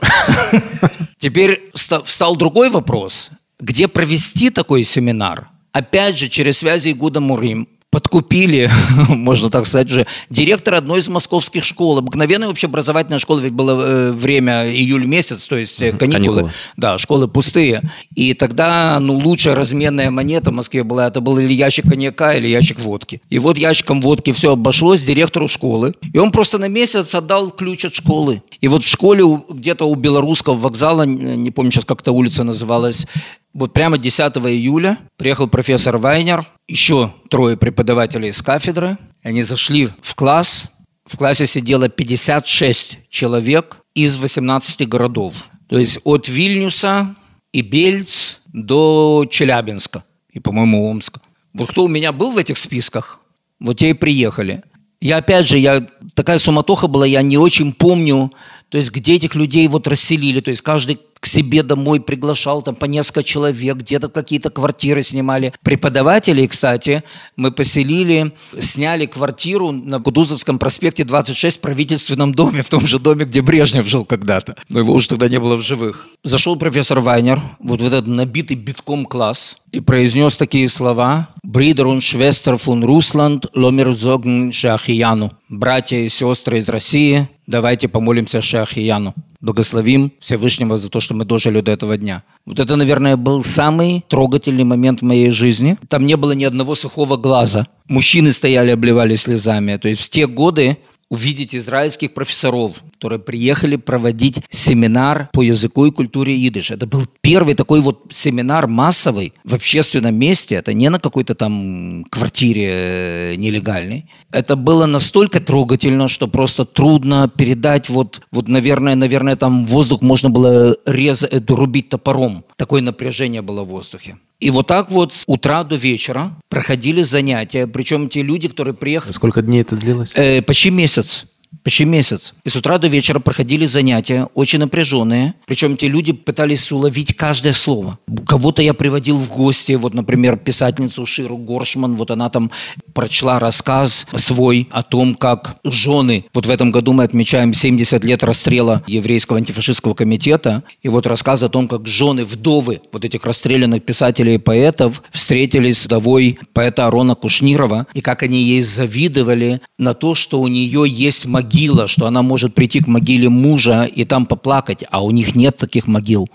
Теперь 1.18 1.72
встал 1.74 2.36
другой 2.36 2.70
вопрос. 2.70 3.32
Где 3.60 3.88
провести 3.88 4.52
такой 4.52 4.84
семинар? 4.84 5.50
Опять 5.72 6.18
же, 6.18 6.30
через 6.30 6.60
связи 6.60 6.92
Гуда 6.92 7.20
Мурим, 7.20 7.68
подкупили, 7.92 8.70
можно 9.10 9.50
так 9.50 9.66
сказать, 9.66 9.90
уже 9.90 10.06
директор 10.30 10.76
одной 10.76 11.00
из 11.00 11.08
московских 11.08 11.64
школ. 11.64 11.98
Обыкновенная 11.98 12.50
общеобразовательная 12.50 13.20
школа, 13.20 13.40
ведь 13.40 13.54
было 13.54 13.82
э, 13.82 14.12
время 14.12 14.70
июль 14.70 15.06
месяц, 15.06 15.48
то 15.48 15.58
есть 15.58 15.82
э, 15.82 15.92
каникулы. 15.92 16.12
каникулы. 16.12 16.52
Да, 16.78 16.98
школы 16.98 17.28
пустые. 17.28 17.82
И 18.16 18.34
тогда, 18.34 19.00
ну, 19.00 19.16
лучшая 19.16 19.56
разменная 19.56 20.12
монета 20.12 20.52
в 20.52 20.54
Москве 20.54 20.84
была, 20.84 21.08
это 21.08 21.20
был 21.20 21.40
или 21.40 21.54
ящик 21.54 21.90
коньяка, 21.90 22.34
или 22.34 22.48
ящик 22.48 22.80
водки. 22.80 23.22
И 23.30 23.40
вот 23.40 23.58
ящиком 23.58 24.02
водки 24.02 24.32
все 24.32 24.54
обошлось 24.54 25.02
директору 25.02 25.48
школы. 25.48 25.96
И 26.14 26.18
он 26.20 26.32
просто 26.32 26.60
на 26.60 26.68
месяц 26.68 27.16
отдал 27.16 27.50
ключ 27.50 27.86
от 27.86 27.96
школы. 27.96 28.44
И 28.62 28.68
вот 28.68 28.84
в 28.84 28.88
школе 28.88 29.24
где-то 29.50 29.86
у 29.86 29.96
белорусского 29.96 30.54
вокзала, 30.54 31.04
не 31.04 31.50
помню 31.52 31.72
сейчас, 31.72 31.86
как 31.86 32.02
эта 32.02 32.12
улица 32.12 32.44
называлась, 32.44 33.08
вот 33.54 33.74
прямо 33.74 33.98
10 33.98 34.38
июля 34.38 35.00
приехал 35.18 35.48
профессор 35.48 35.98
Вайнер, 35.98 36.46
еще 36.68 37.14
трое 37.30 37.58
преподавателей 37.58 38.30
из 38.30 38.42
кафедры. 38.42 38.98
Они 39.24 39.44
зашли 39.44 39.90
в 40.02 40.16
класс. 40.16 40.70
В 41.06 41.18
классе 41.18 41.48
сидело 41.48 41.90
56 41.90 43.00
человек 43.10 43.78
из 43.96 44.16
18 44.16 44.88
городов. 44.88 45.34
То 45.68 45.80
есть 45.80 46.00
от 46.04 46.28
Вильнюса 46.28 47.16
и 47.52 47.62
Бельц 47.62 48.38
до 48.54 49.26
Челябинска 49.30 50.04
и, 50.32 50.40
по-моему, 50.40 50.90
Омска. 50.90 51.22
Вот 51.54 51.72
кто 51.72 51.86
у 51.86 51.88
меня 51.88 52.12
был 52.12 52.32
в 52.32 52.38
этих 52.38 52.58
списках, 52.58 53.20
вот 53.60 53.78
те 53.78 53.92
и 53.92 53.94
приехали. 53.94 54.64
Я 55.02 55.18
опять 55.18 55.48
же, 55.48 55.58
я 55.58 55.88
такая 56.14 56.38
суматоха 56.38 56.88
была, 56.88 57.06
я 57.06 57.22
не 57.22 57.38
очень 57.38 57.74
помню, 57.74 58.32
то 58.70 58.78
есть 58.78 58.92
где 58.92 59.16
этих 59.16 59.34
людей 59.34 59.68
вот 59.68 59.88
расселили, 59.88 60.42
то 60.42 60.50
есть 60.50 60.62
каждый 60.62 61.00
к 61.20 61.26
себе 61.26 61.64
домой 61.64 62.00
приглашал 62.00 62.62
там 62.62 62.76
по 62.76 62.86
несколько 62.86 63.24
человек, 63.24 63.78
где-то 63.78 64.10
какие-то 64.10 64.50
квартиры 64.50 65.04
снимали. 65.04 65.54
Преподавателей, 65.64 66.48
кстати, 66.48 67.04
мы 67.36 67.52
поселили, 67.52 68.32
сняли 68.58 69.06
квартиру 69.06 69.72
на 69.72 70.00
Кутузовском 70.00 70.60
проспекте 70.60 71.04
26 71.04 71.58
в 71.58 71.62
правительственном 71.62 72.34
доме, 72.34 72.62
в 72.62 72.70
том 72.70 72.88
же 72.88 73.00
доме, 73.00 73.26
где 73.26 73.42
Брежнев 73.42 73.88
жил 73.88 74.06
когда-то. 74.06 74.56
Но 74.70 74.80
его 74.80 74.94
уже 74.94 75.10
тогда 75.10 75.28
не 75.28 75.40
было 75.40 75.56
в 75.58 75.62
живых. 75.62 76.08
Зашел 76.24 76.56
профессор 76.56 77.00
Вайнер, 77.00 77.42
вот 77.60 77.82
в 77.82 77.86
этот 77.86 78.08
набитый 78.08 78.56
битком 78.56 79.06
класс, 79.06 79.58
и 79.72 79.80
произнес 79.82 80.38
такие 80.38 80.68
слова 80.70 81.30
«Бридер 81.44 81.86
und 81.88 82.00
Schwester 82.00 82.58
von 82.58 82.82
Russland, 82.84 83.50
ломер 83.54 83.94
зогн 83.94 84.52
Шахияну». 84.52 85.34
«Братья 85.48 85.98
и 85.98 86.10
сестры 86.10 86.60
из 86.60 86.70
России, 86.70 87.28
давайте 87.50 87.88
помолимся 87.88 88.42
Шахияну» 88.42 89.14
благословим 89.42 90.12
Всевышнего 90.20 90.78
за 90.78 90.90
то, 90.90 91.00
что 91.00 91.14
мы 91.14 91.26
дожили 91.26 91.62
до 91.62 91.72
этого 91.72 91.98
дня. 91.98 92.24
Вот 92.46 92.60
это, 92.60 92.76
наверное, 92.76 93.16
был 93.16 93.44
самый 93.44 94.04
трогательный 94.08 94.66
момент 94.66 95.00
в 95.00 95.06
моей 95.06 95.30
жизни. 95.30 95.78
Там 95.88 96.06
не 96.06 96.18
было 96.18 96.34
ни 96.34 96.44
одного 96.44 96.76
сухого 96.76 97.16
глаза. 97.16 97.68
Мужчины 97.88 98.34
стояли, 98.34 98.72
обливались 98.72 99.22
слезами. 99.22 99.78
То 99.78 99.88
есть 99.88 100.02
в 100.02 100.10
те 100.10 100.28
годы 100.28 100.78
увидеть 101.10 101.56
израильских 101.56 102.14
профессоров, 102.14 102.84
которые 102.94 103.20
приехали 103.20 103.76
проводить 103.76 104.42
семинар 104.50 105.30
по 105.34 105.42
языку 105.42 105.86
и 105.86 105.92
культуре 105.92 106.36
идыш. 106.48 106.72
Это 106.72 106.86
был 106.86 107.08
первый 107.22 107.56
такой 107.56 107.82
вот 107.82 108.04
семинар 108.12 108.68
массовый 108.68 109.34
в 109.44 109.56
общественном 109.56 110.16
месте. 110.16 110.56
Это 110.56 110.74
не 110.74 110.90
на 110.90 111.00
какой-то 111.00 111.36
там 111.36 112.06
квартире 112.10 112.70
э, 112.70 113.36
нелегальной. 113.36 114.06
Это 114.32 114.56
было 114.56 114.86
настолько 114.86 115.40
трогательно, 115.40 116.08
что 116.08 116.28
просто 116.28 116.66
трудно 116.66 117.28
передать. 117.28 117.90
Вот, 117.90 118.22
вот 118.32 118.48
наверное, 118.48 118.96
наверное, 118.96 119.36
там 119.36 119.66
воздух 119.66 120.02
можно 120.02 120.30
было 120.30 120.78
резать, 120.86 121.50
рубить 121.50 121.90
топором. 121.90 122.46
Такое 122.56 122.82
напряжение 122.82 123.42
было 123.42 123.64
в 123.64 123.70
воздухе. 123.70 124.18
И 124.40 124.52
вот 124.52 124.68
так 124.68 124.90
вот 124.90 125.14
с 125.14 125.24
утра 125.28 125.64
до 125.64 125.76
вечера 125.76 126.34
проходили 126.48 127.02
занятия. 127.02 127.68
Причем 127.68 128.08
те 128.10 128.24
люди, 128.24 128.48
которые 128.48 128.74
приехали... 128.74 129.12
Сколько 129.12 129.42
дней 129.42 129.62
это 129.62 129.76
длилось? 129.76 130.14
Э, 130.16 130.42
почти 130.42 130.70
месяц. 130.70 131.26
Почти 131.64 131.84
месяц. 131.84 132.34
И 132.44 132.50
с 132.50 132.56
утра 132.56 132.78
до 132.78 132.88
вечера 132.88 133.20
проходили 133.20 133.66
занятия, 133.66 134.28
очень 134.34 134.60
напряженные. 134.60 135.34
Причем 135.48 135.78
те 135.78 135.88
люди 135.88 136.14
пытались 136.14 136.72
уловить 136.72 137.16
каждое 137.16 137.54
слово. 137.54 137.98
Кого-то 138.28 138.62
я 138.62 138.74
приводил 138.74 139.18
в 139.18 139.30
гости, 139.30 139.74
вот, 139.74 139.94
например, 139.94 140.38
писательницу 140.38 141.06
Ширу 141.06 141.38
Горшман, 141.38 141.96
вот 141.96 142.12
она 142.12 142.30
там 142.30 142.52
прочла 142.94 143.40
рассказ 143.40 144.06
свой 144.16 144.68
о 144.72 144.84
том, 144.84 145.16
как 145.16 145.58
жены, 145.64 146.26
вот 146.34 146.46
в 146.46 146.52
этом 146.52 146.72
году 146.72 146.94
мы 146.94 147.04
отмечаем 147.04 147.54
70 147.54 148.04
лет 148.04 148.24
расстрела 148.24 148.84
еврейского 148.88 149.38
антифашистского 149.38 149.96
комитета, 149.96 150.64
и 150.82 150.90
вот 150.90 151.08
рассказ 151.08 151.44
о 151.44 151.50
том, 151.50 151.68
как 151.68 151.88
жены, 151.88 152.26
вдовы 152.26 152.82
вот 152.92 153.06
этих 153.06 153.26
расстрелянных 153.26 153.84
писателей 153.84 154.36
и 154.36 154.38
поэтов 154.38 155.02
встретились 155.12 155.80
с 155.80 155.86
вдовой 155.86 156.40
поэта 156.54 156.88
Арона 156.88 157.16
Кушнирова, 157.16 157.88
и 157.94 158.02
как 158.02 158.24
они 158.24 158.42
ей 158.42 158.62
завидовали 158.62 159.62
на 159.78 159.94
то, 159.94 160.14
что 160.14 160.40
у 160.42 160.48
нее 160.48 160.84
есть 160.88 161.26
могила, 161.40 161.88
что 161.88 162.06
она 162.06 162.22
может 162.22 162.54
прийти 162.54 162.82
к 162.82 162.88
могиле 162.88 163.30
мужа 163.30 163.86
и 163.86 164.04
там 164.06 164.26
поплакать, 164.26 164.84
а 164.92 165.04
у 165.04 165.12
них 165.12 165.36
нет 165.36 165.58
таких 165.58 165.88
могил. 165.88 166.28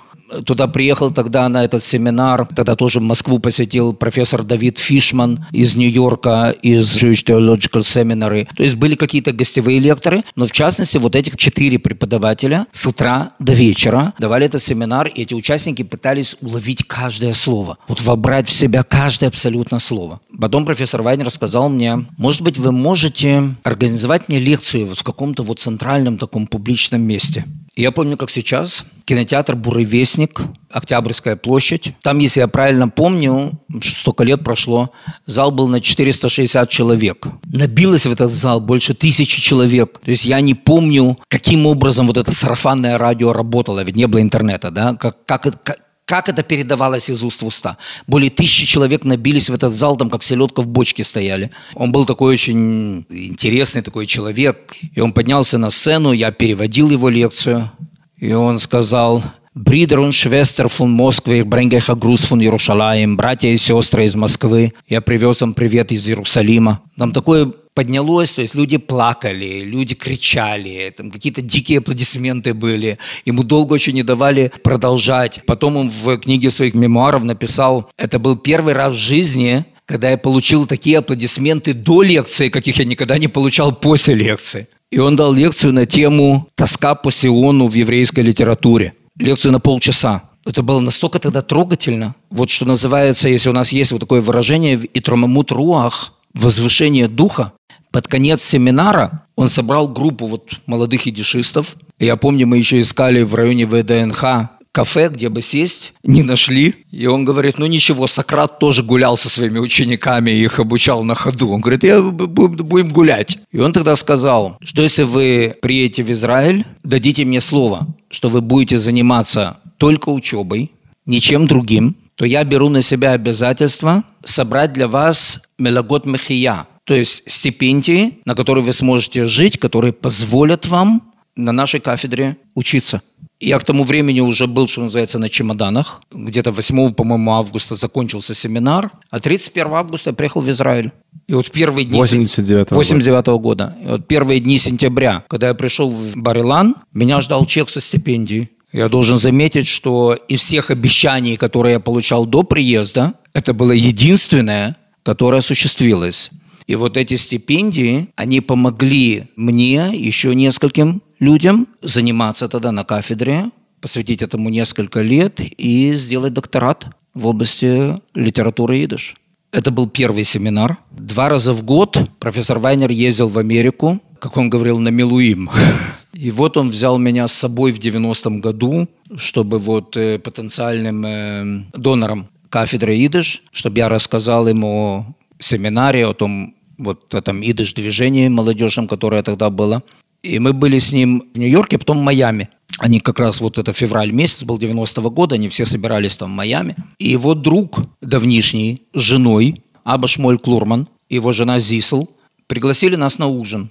Туда 0.43 0.67
приехал 0.67 1.11
тогда 1.11 1.49
на 1.49 1.65
этот 1.65 1.83
семинар, 1.83 2.47
тогда 2.55 2.75
тоже 2.77 3.01
Москву 3.01 3.39
посетил 3.39 3.93
профессор 3.93 4.43
Давид 4.43 4.79
Фишман 4.79 5.47
из 5.53 5.77
Нью-Йорка, 5.77 6.55
из 6.63 6.97
Jewish 6.97 7.25
Theological 7.25 7.81
Seminary. 7.81 8.49
То 8.57 8.63
есть 8.63 8.77
были 8.77 8.95
какие-то 8.95 9.33
гостевые 9.33 9.79
лекторы, 9.79 10.25
но 10.37 10.47
в 10.47 10.53
частности 10.53 10.99
вот 10.99 11.17
этих 11.17 11.37
четыре 11.37 11.79
преподавателя 11.79 12.67
с 12.73 12.87
утра 12.87 13.31
до 13.39 13.53
вечера 13.53 14.13
давали 14.19 14.47
этот 14.47 14.63
семинар, 14.63 15.07
и 15.07 15.23
эти 15.23 15.35
участники 15.35 15.83
пытались 15.83 16.37
уловить 16.41 16.85
каждое 16.87 17.33
слово, 17.33 17.79
вот 17.89 18.01
вобрать 18.03 18.49
в 18.49 18.53
себя 18.53 18.83
каждое 18.83 19.29
абсолютно 19.29 19.79
слово. 19.79 20.21
Потом 20.39 20.65
профессор 20.65 21.03
Вайнер 21.03 21.31
сказал 21.31 21.69
мне, 21.69 22.07
может 22.17 22.43
быть, 22.43 22.59
вы 22.59 22.73
можете 22.73 23.55
организовать 23.63 24.29
мне 24.29 24.39
лекцию 24.39 24.87
вот 24.87 24.99
в 24.99 25.03
каком-то 25.03 25.43
вот 25.43 25.59
центральном 25.59 26.19
таком 26.19 26.47
публичном 26.47 27.03
месте. 27.03 27.45
Я 27.77 27.91
помню, 27.91 28.17
как 28.17 28.31
сейчас, 28.31 28.85
кинотеатр 29.05 29.57
«Буревестник», 29.57 30.41
Октябрьская 30.71 31.37
площадь. 31.37 31.95
Там, 32.03 32.19
если 32.19 32.41
я 32.41 32.49
правильно 32.49 32.89
помню, 32.89 33.53
столько 33.83 34.25
лет 34.25 34.43
прошло, 34.43 34.91
зал 35.27 35.51
был 35.51 35.69
на 35.69 35.81
460 35.81 36.69
человек. 36.69 37.27
Набилось 37.45 38.07
в 38.07 38.13
этот 38.13 38.31
зал 38.31 38.61
больше 38.61 38.95
тысячи 38.95 39.41
человек. 39.41 40.01
То 40.05 40.11
есть 40.11 40.25
я 40.25 40.41
не 40.41 40.55
помню, 40.55 41.19
каким 41.29 41.67
образом 41.67 42.07
вот 42.07 42.17
это 42.17 42.33
сарафанное 42.33 42.99
радио 42.99 43.33
работало, 43.33 43.85
ведь 43.85 43.97
не 43.97 44.07
было 44.07 44.21
интернета, 44.21 44.71
да, 44.71 44.95
как, 44.95 45.25
как, 45.25 45.63
как, 45.63 45.79
как 46.07 46.29
это 46.29 46.43
передавалось 46.43 47.09
из 47.09 47.23
уст 47.23 47.43
в 47.43 47.47
уста? 47.47 47.79
Более 48.07 48.31
тысячи 48.31 48.67
человек 48.67 49.05
набились 49.05 49.49
в 49.49 49.55
этот 49.55 49.73
зал, 49.73 49.97
там 49.97 50.11
как 50.11 50.23
селедка 50.23 50.63
в 50.63 50.67
бочке 50.67 51.03
стояли. 51.05 51.51
Он 51.75 51.93
был 51.93 52.05
такой 52.05 52.35
очень 52.35 53.07
интересный 53.11 53.83
такой 53.83 54.07
человек. 54.07 54.77
И 54.95 55.01
он 55.01 55.13
поднялся 55.13 55.59
на 55.59 55.71
сцену, 55.71 56.13
я 56.13 56.31
переводил 56.31 56.91
его 56.91 57.09
лекцию. 57.09 57.71
И 58.19 58.33
он 58.33 58.59
сказал, 58.59 59.23
Бридер 59.55 60.01
und 60.01 60.13
Schwester 60.13 60.69
von 60.69 60.89
Москвы, 60.89 61.39
ich 61.39 61.45
bringe 61.45 61.77
euch 61.77 61.87
Gruß 61.87 62.27
von 62.27 63.17
братья 63.17 63.49
и 63.49 63.57
сестры 63.57 64.05
из 64.05 64.17
Москвы, 64.17 64.73
я 64.89 65.01
привез 65.01 65.43
вам 65.43 65.55
привет 65.55 65.93
из 65.93 66.09
Иерусалима. 66.09 66.81
Там 66.97 67.13
такое 67.13 67.53
поднялось, 67.75 68.33
то 68.33 68.41
есть 68.41 68.55
люди 68.55 68.77
плакали, 68.77 69.61
люди 69.61 69.95
кричали, 69.95 70.93
там 70.97 71.11
какие-то 71.11 71.43
дикие 71.43 71.79
аплодисменты 71.79 72.55
были. 72.55 72.99
Ему 73.25 73.43
долго 73.43 73.75
очень 73.75 73.95
не 73.95 74.03
давали 74.03 74.53
продолжать. 74.63 75.43
Потом 75.47 75.77
он 75.77 75.91
в 75.91 76.17
книге 76.19 76.51
своих 76.51 76.75
мемуаров 76.75 77.25
написал, 77.25 77.91
это 77.99 78.19
был 78.19 78.37
первый 78.37 78.75
раз 78.75 78.95
в 78.95 78.97
жизни, 78.97 79.65
когда 79.87 80.11
я 80.11 80.17
получил 80.17 80.67
такие 80.67 80.99
аплодисменты 80.99 81.75
до 81.75 82.03
лекции, 82.03 82.49
каких 82.49 82.79
я 82.79 82.85
никогда 82.85 83.19
не 83.19 83.29
получал 83.29 83.75
после 83.75 84.15
лекции. 84.15 84.69
И 84.91 84.99
он 84.99 85.17
дал 85.17 85.33
лекцию 85.33 85.73
на 85.73 85.87
тему 85.87 86.49
«Тоска 86.55 86.95
по 86.95 87.11
Сиону 87.11 87.67
в 87.67 87.75
еврейской 87.75 88.21
литературе». 88.21 88.95
Лекцию 89.19 89.53
на 89.53 89.61
полчаса. 89.61 90.23
Это 90.47 90.63
было 90.63 90.81
настолько 90.81 91.19
тогда 91.19 91.43
трогательно. 91.43 92.15
Вот 92.31 92.51
что 92.51 92.65
называется, 92.65 93.29
если 93.29 93.49
у 93.49 93.53
нас 93.53 93.73
есть 93.73 93.93
вот 93.93 94.01
такое 94.01 94.21
выражение 94.21 94.81
«итромамут 94.95 95.51
руах», 95.51 96.13
возвышение 96.35 97.09
духа, 97.09 97.53
под 97.91 98.09
конец 98.09 98.43
семинара 98.43 99.25
он 99.37 99.49
собрал 99.49 99.89
группу 99.89 100.27
вот 100.27 100.61
молодых 100.67 101.07
идишистов. 101.07 101.77
Я 101.99 102.17
помню, 102.17 102.47
мы 102.47 102.59
еще 102.59 102.81
искали 102.81 103.23
в 103.23 103.35
районе 103.35 103.67
ВДНХ 103.67 104.51
кафе, 104.75 105.09
где 105.09 105.29
бы 105.29 105.41
сесть, 105.41 105.95
не 106.03 106.25
нашли. 106.25 106.75
И 106.91 107.07
он 107.07 107.25
говорит, 107.25 107.59
ну 107.59 107.67
ничего, 107.67 108.09
Сократ 108.09 108.59
тоже 108.59 108.83
гулял 108.83 109.17
со 109.17 109.29
своими 109.29 109.61
учениками, 109.61 110.33
их 110.33 110.59
обучал 110.59 111.05
на 111.05 111.15
ходу. 111.15 111.51
Он 111.53 111.61
говорит, 111.61 111.85
я 111.85 112.03
будем 112.03 112.89
гулять. 112.89 113.39
И 113.53 113.61
он 113.61 113.73
тогда 113.73 113.95
сказал, 113.95 114.59
что 114.61 114.83
если 114.83 115.05
вы 115.05 115.55
приедете 115.63 116.03
в 116.03 116.11
Израиль, 116.11 116.67
дадите 116.83 117.25
мне 117.25 117.41
слово, 117.41 117.87
что 118.11 118.29
вы 118.29 118.41
будете 118.41 118.77
заниматься 118.79 119.59
только 119.79 120.09
учебой, 120.09 120.73
ничем 121.07 121.47
другим, 121.47 121.97
то 122.17 122.25
я 122.25 122.45
беру 122.45 122.69
на 122.69 122.83
себя 122.83 123.13
обязательство 123.13 124.05
собрать 124.25 124.73
для 124.73 124.89
вас 124.89 125.41
мелагот 125.59 126.07
мехия, 126.07 126.67
то 126.85 126.95
есть 126.95 127.23
стипендии, 127.27 128.19
на 128.25 128.35
которые 128.35 128.65
вы 128.65 128.73
сможете 128.73 129.25
жить, 129.27 129.59
которые 129.59 129.93
позволят 129.93 130.67
вам 130.67 131.13
на 131.37 131.53
нашей 131.53 131.81
кафедре 131.81 132.37
учиться. 132.55 133.03
Я 133.41 133.59
к 133.59 133.65
тому 133.65 133.83
времени 133.85 134.21
уже 134.21 134.47
был, 134.47 134.69
что 134.69 134.83
называется, 134.83 135.19
на 135.19 135.29
чемоданах. 135.29 136.01
Где-то 136.13 136.51
8, 136.53 136.95
по-моему, 136.95 137.33
августа 137.33 137.75
закончился 137.75 138.35
семинар, 138.35 138.91
а 139.11 139.21
31 139.21 139.73
августа 139.75 140.11
я 140.11 140.15
приехал 140.15 140.41
в 140.41 140.49
Израиль. 140.49 140.93
И 141.27 141.35
вот 141.35 141.51
первые 141.51 141.85
дни... 141.85 141.99
89 141.99 142.69
-го 142.69 142.75
89 142.75 143.29
-го 143.29 143.39
года. 143.39 143.77
И 143.83 143.87
вот 143.87 144.07
первые 144.07 144.41
дни 144.41 144.57
сентября, 144.57 145.25
когда 145.29 145.49
я 145.49 145.55
пришел 145.55 145.91
в 145.91 146.17
Барилан, 146.17 146.77
меня 146.93 147.21
ждал 147.21 147.45
чек 147.47 147.69
со 147.69 147.81
стипендией. 147.81 148.51
Я 148.75 148.89
должен 148.89 149.19
заметить, 149.19 149.69
что 149.69 150.15
из 150.27 150.41
всех 150.41 150.69
обещаний, 150.73 151.37
которые 151.37 151.75
я 151.75 151.81
получал 151.81 152.27
до 152.27 152.43
приезда, 152.43 153.15
это 153.33 153.55
было 153.55 153.71
единственное, 153.71 154.75
которое 155.05 155.39
осуществилось. 155.39 156.31
И 156.67 156.75
вот 156.75 156.97
эти 156.97 157.15
стипендии, 157.15 158.09
они 158.17 158.41
помогли 158.41 159.29
мне, 159.37 159.93
еще 159.95 160.35
нескольким 160.35 161.03
людям, 161.21 161.69
заниматься 161.83 162.49
тогда 162.49 162.73
на 162.73 162.83
кафедре, 162.83 163.51
посвятить 163.81 164.23
этому 164.23 164.49
несколько 164.49 165.03
лет 165.03 165.41
и 165.41 165.93
сделать 165.93 166.33
докторат 166.33 166.87
в 167.15 167.29
области 167.29 168.01
литературы 168.17 168.83
идыш. 168.83 169.15
Это 169.53 169.71
был 169.71 169.89
первый 169.89 170.25
семинар. 170.25 170.79
Два 170.91 171.29
раза 171.29 171.53
в 171.53 171.63
год 171.63 171.97
профессор 172.19 172.59
Вайнер 172.59 172.91
ездил 172.91 173.29
в 173.29 173.39
Америку, 173.39 174.01
как 174.19 174.37
он 174.37 174.51
говорил, 174.51 174.81
на 174.81 174.89
Милуим. 174.89 175.49
И 176.25 176.31
вот 176.31 176.57
он 176.57 176.71
взял 176.71 176.97
меня 176.97 177.29
с 177.29 177.35
собой 177.35 177.71
в 177.71 177.79
90-м 177.79 178.41
году, 178.41 178.89
чтобы 179.15 179.59
вот 179.59 179.95
э, 179.95 180.19
потенциальным 180.19 181.05
э, 181.05 181.65
донорам 181.75 182.29
кафедры 182.49 182.97
идыш, 183.05 183.43
чтобы 183.53 183.77
я 183.77 183.91
рассказал 183.91 184.49
ему 184.49 185.05
семинаре, 185.39 186.07
о 186.07 186.15
том 186.15 186.55
вот 186.79 187.13
этом 187.15 187.43
идыш-движении 187.43 188.29
молодежном, 188.29 188.89
которое 188.89 189.23
тогда 189.23 189.51
было. 189.51 189.83
И 190.23 190.39
мы 190.39 190.55
были 190.55 190.79
с 190.79 190.93
ним 190.93 191.25
в 191.35 191.39
Нью-Йорке, 191.39 191.77
потом 191.77 191.99
в 191.99 192.03
Майами. 192.03 192.49
Они 192.79 193.01
как 193.01 193.19
раз, 193.19 193.43
вот 193.43 193.59
это 193.59 193.75
февраль 193.75 194.11
месяц 194.11 194.45
был 194.45 194.57
90-го 194.57 195.11
года, 195.11 195.35
они 195.35 195.51
все 195.51 195.67
собирались 195.67 196.17
там 196.17 196.33
в 196.33 196.35
Майами. 196.37 196.75
И 196.99 197.11
его 197.11 197.35
друг 197.35 197.81
давнишний 198.01 198.81
с 198.95 199.01
женой, 199.01 199.63
Аба 199.85 200.09
Шмоль 200.09 200.39
Клурман, 200.39 200.89
его 201.11 201.33
жена 201.33 201.59
Зисел, 201.59 202.09
пригласили 202.47 202.97
нас 202.97 203.19
на 203.19 203.27
ужин. 203.27 203.69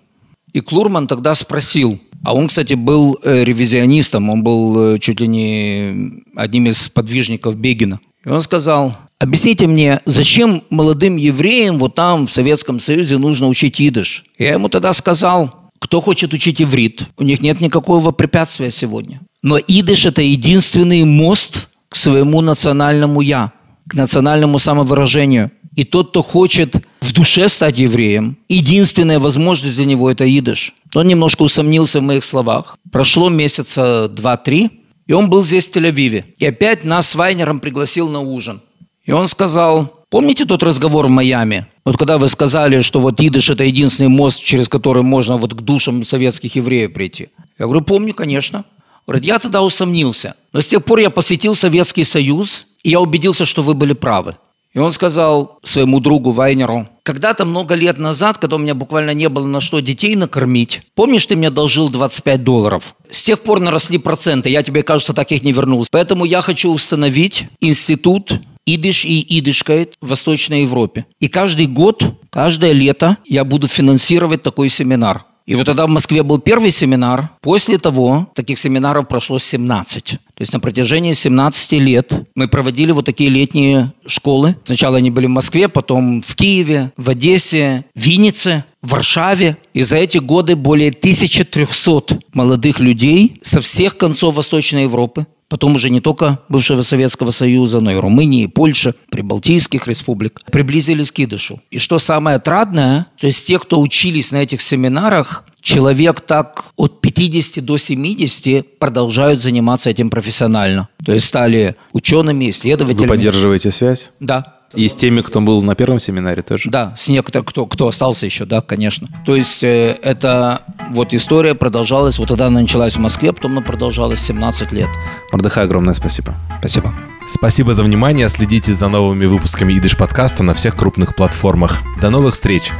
И 0.54 0.60
Клурман 0.60 1.08
тогда 1.08 1.34
спросил, 1.34 2.00
а 2.24 2.34
он, 2.34 2.48
кстати, 2.48 2.74
был 2.74 3.20
э, 3.22 3.44
ревизионистом, 3.44 4.30
он 4.30 4.44
был 4.44 4.96
э, 4.96 5.00
чуть 5.00 5.20
ли 5.20 5.28
не 5.28 6.24
одним 6.36 6.68
из 6.68 6.90
подвижников 6.90 7.58
Бегина. 7.58 8.00
И 8.26 8.30
он 8.30 8.40
сказал, 8.40 8.96
объясните 9.20 9.68
мне, 9.68 10.00
зачем 10.06 10.64
молодым 10.70 11.18
евреям 11.18 11.78
вот 11.78 11.96
там 11.96 12.26
в 12.26 12.32
Советском 12.32 12.80
Союзе 12.80 13.18
нужно 13.18 13.48
учить 13.50 13.82
идыш? 13.82 14.24
Я 14.38 14.54
ему 14.54 14.70
тогда 14.70 14.94
сказал, 14.94 15.70
кто 15.80 16.00
хочет 16.00 16.34
учить 16.34 16.62
иврит, 16.62 17.08
у 17.18 17.24
них 17.24 17.42
нет 17.42 17.60
никакого 17.60 18.12
препятствия 18.12 18.72
сегодня. 18.72 19.20
Но 19.42 19.60
идыш– 19.60 20.06
это 20.08 20.22
единственный 20.22 21.04
мост 21.04 21.68
к 21.90 21.98
своему 21.98 22.40
национальному 22.40 23.20
«я», 23.20 23.52
к 23.90 23.96
национальному 23.96 24.60
самовыражению. 24.60 25.52
И 25.76 25.84
тот, 25.84 26.12
кто 26.12 26.22
хочет 26.22 26.78
в 27.02 27.12
душе 27.12 27.50
стать 27.50 27.78
евреем, 27.78 28.38
единственная 28.48 29.20
возможность 29.20 29.76
для 29.76 29.86
него– 29.86 30.10
это 30.12 30.26
идыш. 30.26 30.74
Он 30.96 31.08
немножко 31.08 31.44
усомнился 31.44 32.00
в 32.00 32.04
моих 32.04 32.24
словах. 32.24 32.78
Прошло 32.92 33.30
месяца 33.30 34.08
два-три, 34.08 34.70
и 35.08 35.14
он 35.14 35.30
был 35.30 35.44
здесь, 35.44 35.66
в 35.66 35.72
Тель-Авиве. 35.72 36.26
И 36.38 36.46
опять 36.46 36.84
нас 36.84 37.10
с 37.10 37.16
Вайнером 37.16 37.60
пригласил 37.60 38.10
на 38.10 38.20
ужин. 38.20 38.62
И 39.04 39.12
он 39.12 39.28
сказал, 39.28 40.06
помните 40.10 40.46
тот 40.46 40.64
разговор 40.64 41.08
в 41.08 41.10
Майами? 41.10 41.68
Вот 41.84 41.98
когда 41.98 42.18
вы 42.18 42.28
сказали, 42.28 42.82
что 42.82 43.00
вот 43.00 43.20
идыш– 43.20 43.50
это 43.52 43.64
единственный 43.64 44.08
мост, 44.08 44.42
через 44.42 44.70
который 44.70 45.04
можно 45.04 45.36
вот 45.36 45.54
к 45.54 45.62
душам 45.62 46.06
советских 46.06 46.56
евреев 46.56 46.94
прийти. 46.94 47.30
Я 47.60 47.66
говорю, 47.66 47.82
помню, 47.82 48.14
конечно. 48.14 48.64
Говорит, 49.06 49.26
я 49.26 49.40
тогда 49.40 49.62
усомнился. 49.62 50.36
Но 50.54 50.62
с 50.62 50.68
тех 50.68 50.86
пор 50.86 51.00
я 51.00 51.10
посетил 51.10 51.56
Советский 51.56 52.06
Союз, 52.06 52.66
и 52.84 52.92
я 52.92 53.02
убедился, 53.02 53.46
что 53.46 53.62
вы 53.62 53.74
были 53.74 53.94
правы. 53.94 54.38
И 54.74 54.80
он 54.80 54.92
сказал 54.92 55.60
своему 55.64 56.00
другу 56.00 56.32
Вайнеру, 56.32 56.88
когда-то 57.04 57.46
много 57.46 57.76
лет 57.76 58.00
назад, 58.00 58.40
когда 58.40 58.56
у 58.56 58.60
меня 58.60 58.74
буквально 58.74 59.14
не 59.14 59.30
было 59.30 59.46
на 59.46 59.62
что 59.62 59.82
детей 59.82 60.16
накормить, 60.16 60.82
помнишь, 60.96 61.26
ты 61.26 61.36
мне 61.36 61.50
должил 61.50 61.90
25 61.90 62.44
долларов? 62.44 62.96
С 63.10 63.24
тех 63.24 63.42
пор 63.42 63.60
наросли 63.60 63.98
проценты, 63.98 64.50
я 64.50 64.64
тебе, 64.64 64.82
кажется, 64.82 65.14
так 65.14 65.32
их 65.32 65.44
не 65.44 65.52
вернул. 65.52 65.86
Поэтому 65.92 66.26
я 66.26 66.42
хочу 66.42 66.72
установить 66.72 67.46
институт 67.60 68.42
идыш 68.66 69.06
и 69.06 69.40
идышкает 69.40 69.96
в 70.02 70.08
Восточной 70.10 70.62
Европе. 70.62 71.06
И 71.20 71.28
каждый 71.28 71.68
год, 71.68 72.04
каждое 72.30 72.72
лето 72.72 73.18
я 73.26 73.44
буду 73.44 73.68
финансировать 73.68 74.42
такой 74.42 74.70
семинар. 74.70 75.26
И 75.46 75.56
вот 75.56 75.66
тогда 75.66 75.86
в 75.86 75.90
Москве 75.90 76.24
был 76.24 76.40
первый 76.40 76.72
семинар. 76.72 77.30
После 77.42 77.78
того 77.78 78.30
таких 78.34 78.58
семинаров 78.58 79.08
прошло 79.08 79.40
17. 79.40 80.04
То 80.04 80.18
есть 80.40 80.54
на 80.54 80.60
протяжении 80.60 81.14
17 81.14 81.74
лет 81.74 82.14
мы 82.36 82.48
проводили 82.48 82.92
вот 82.92 83.06
такие 83.06 83.30
летние 83.30 83.94
школы. 84.06 84.56
Сначала 84.64 84.98
они 84.98 85.12
были 85.12 85.26
в 85.26 85.32
Москве, 85.32 85.68
потом 85.68 86.22
в 86.22 86.36
Киеве, 86.36 86.92
в 86.98 87.10
Одессе, 87.10 87.86
в 87.94 88.00
Виннице, 88.00 88.64
в 88.82 88.92
Варшаве. 88.92 89.58
И 89.74 89.82
за 89.82 89.98
эти 89.98 90.18
годы 90.18 90.56
более 90.56 90.90
1300 90.90 92.20
молодых 92.34 92.80
людей 92.80 93.40
со 93.42 93.60
всех 93.62 93.98
концов 93.98 94.36
Восточной 94.36 94.84
Европы 94.84 95.28
потом 95.54 95.76
уже 95.76 95.92
не 95.92 96.02
только 96.02 96.40
бывшего 96.50 96.82
Советского 96.82 97.30
Союза, 97.30 97.80
но 97.80 97.92
и 97.92 97.96
Румынии, 97.96 98.48
Польши, 98.48 98.96
Прибалтийских 99.12 99.88
республик, 99.88 100.42
приблизились 100.52 101.12
к 101.12 101.20
идышу. 101.20 101.62
И 101.70 101.78
что 101.78 102.00
самое 102.00 102.38
отрадное, 102.38 103.06
то 103.20 103.28
есть 103.28 103.46
те, 103.46 103.60
кто 103.60 103.80
учились 103.80 104.32
на 104.32 104.38
этих 104.38 104.62
семинарах, 104.62 105.46
человек 105.62 106.22
так 106.22 106.72
от 106.76 107.02
50 107.02 107.64
до 107.64 107.78
70 107.78 108.80
продолжают 108.80 109.40
заниматься 109.40 109.92
этим 109.92 110.10
профессионально. 110.10 110.90
То 111.06 111.12
есть 111.12 111.26
стали 111.26 111.76
учеными, 111.92 112.50
исследователями. 112.50 113.02
Вы 113.02 113.16
поддерживаете 113.16 113.70
связь? 113.70 114.12
Да. 114.20 114.53
И 114.76 114.88
с 114.88 114.96
теми, 114.96 115.22
кто 115.22 115.42
был 115.42 115.62
на 115.62 115.76
первом 115.76 116.00
семинаре 116.00 116.42
тоже? 116.42 116.70
Да, 116.70 116.94
с 116.96 117.08
некоторыми, 117.10 117.46
кто, 117.46 117.66
кто 117.66 117.88
остался 117.88 118.26
еще, 118.26 118.46
да, 118.46 118.62
конечно. 118.62 119.08
То 119.26 119.36
есть 119.36 119.64
э, 119.64 119.98
это 120.02 120.64
вот 120.90 121.14
история 121.14 121.56
продолжалась, 121.56 122.18
вот 122.18 122.30
тогда 122.30 122.48
она 122.48 122.62
началась 122.62 122.96
в 122.96 123.00
Москве, 123.00 123.34
потом 123.34 123.54
она 123.54 123.62
продолжалась 123.62 124.20
17 124.22 124.72
лет. 124.72 124.90
Мордыхай, 125.32 125.66
огромное 125.66 125.94
спасибо. 125.94 126.36
Спасибо. 126.60 126.94
Спасибо 127.28 127.74
за 127.74 127.84
внимание. 127.84 128.28
Следите 128.30 128.74
за 128.74 128.90
новыми 128.90 129.26
выпусками 129.26 129.78
Идыш 129.78 129.98
подкаста 129.98 130.44
на 130.44 130.54
всех 130.54 130.76
крупных 130.76 131.16
платформах. 131.16 131.82
До 132.02 132.10
новых 132.10 132.34
встреч! 132.34 132.72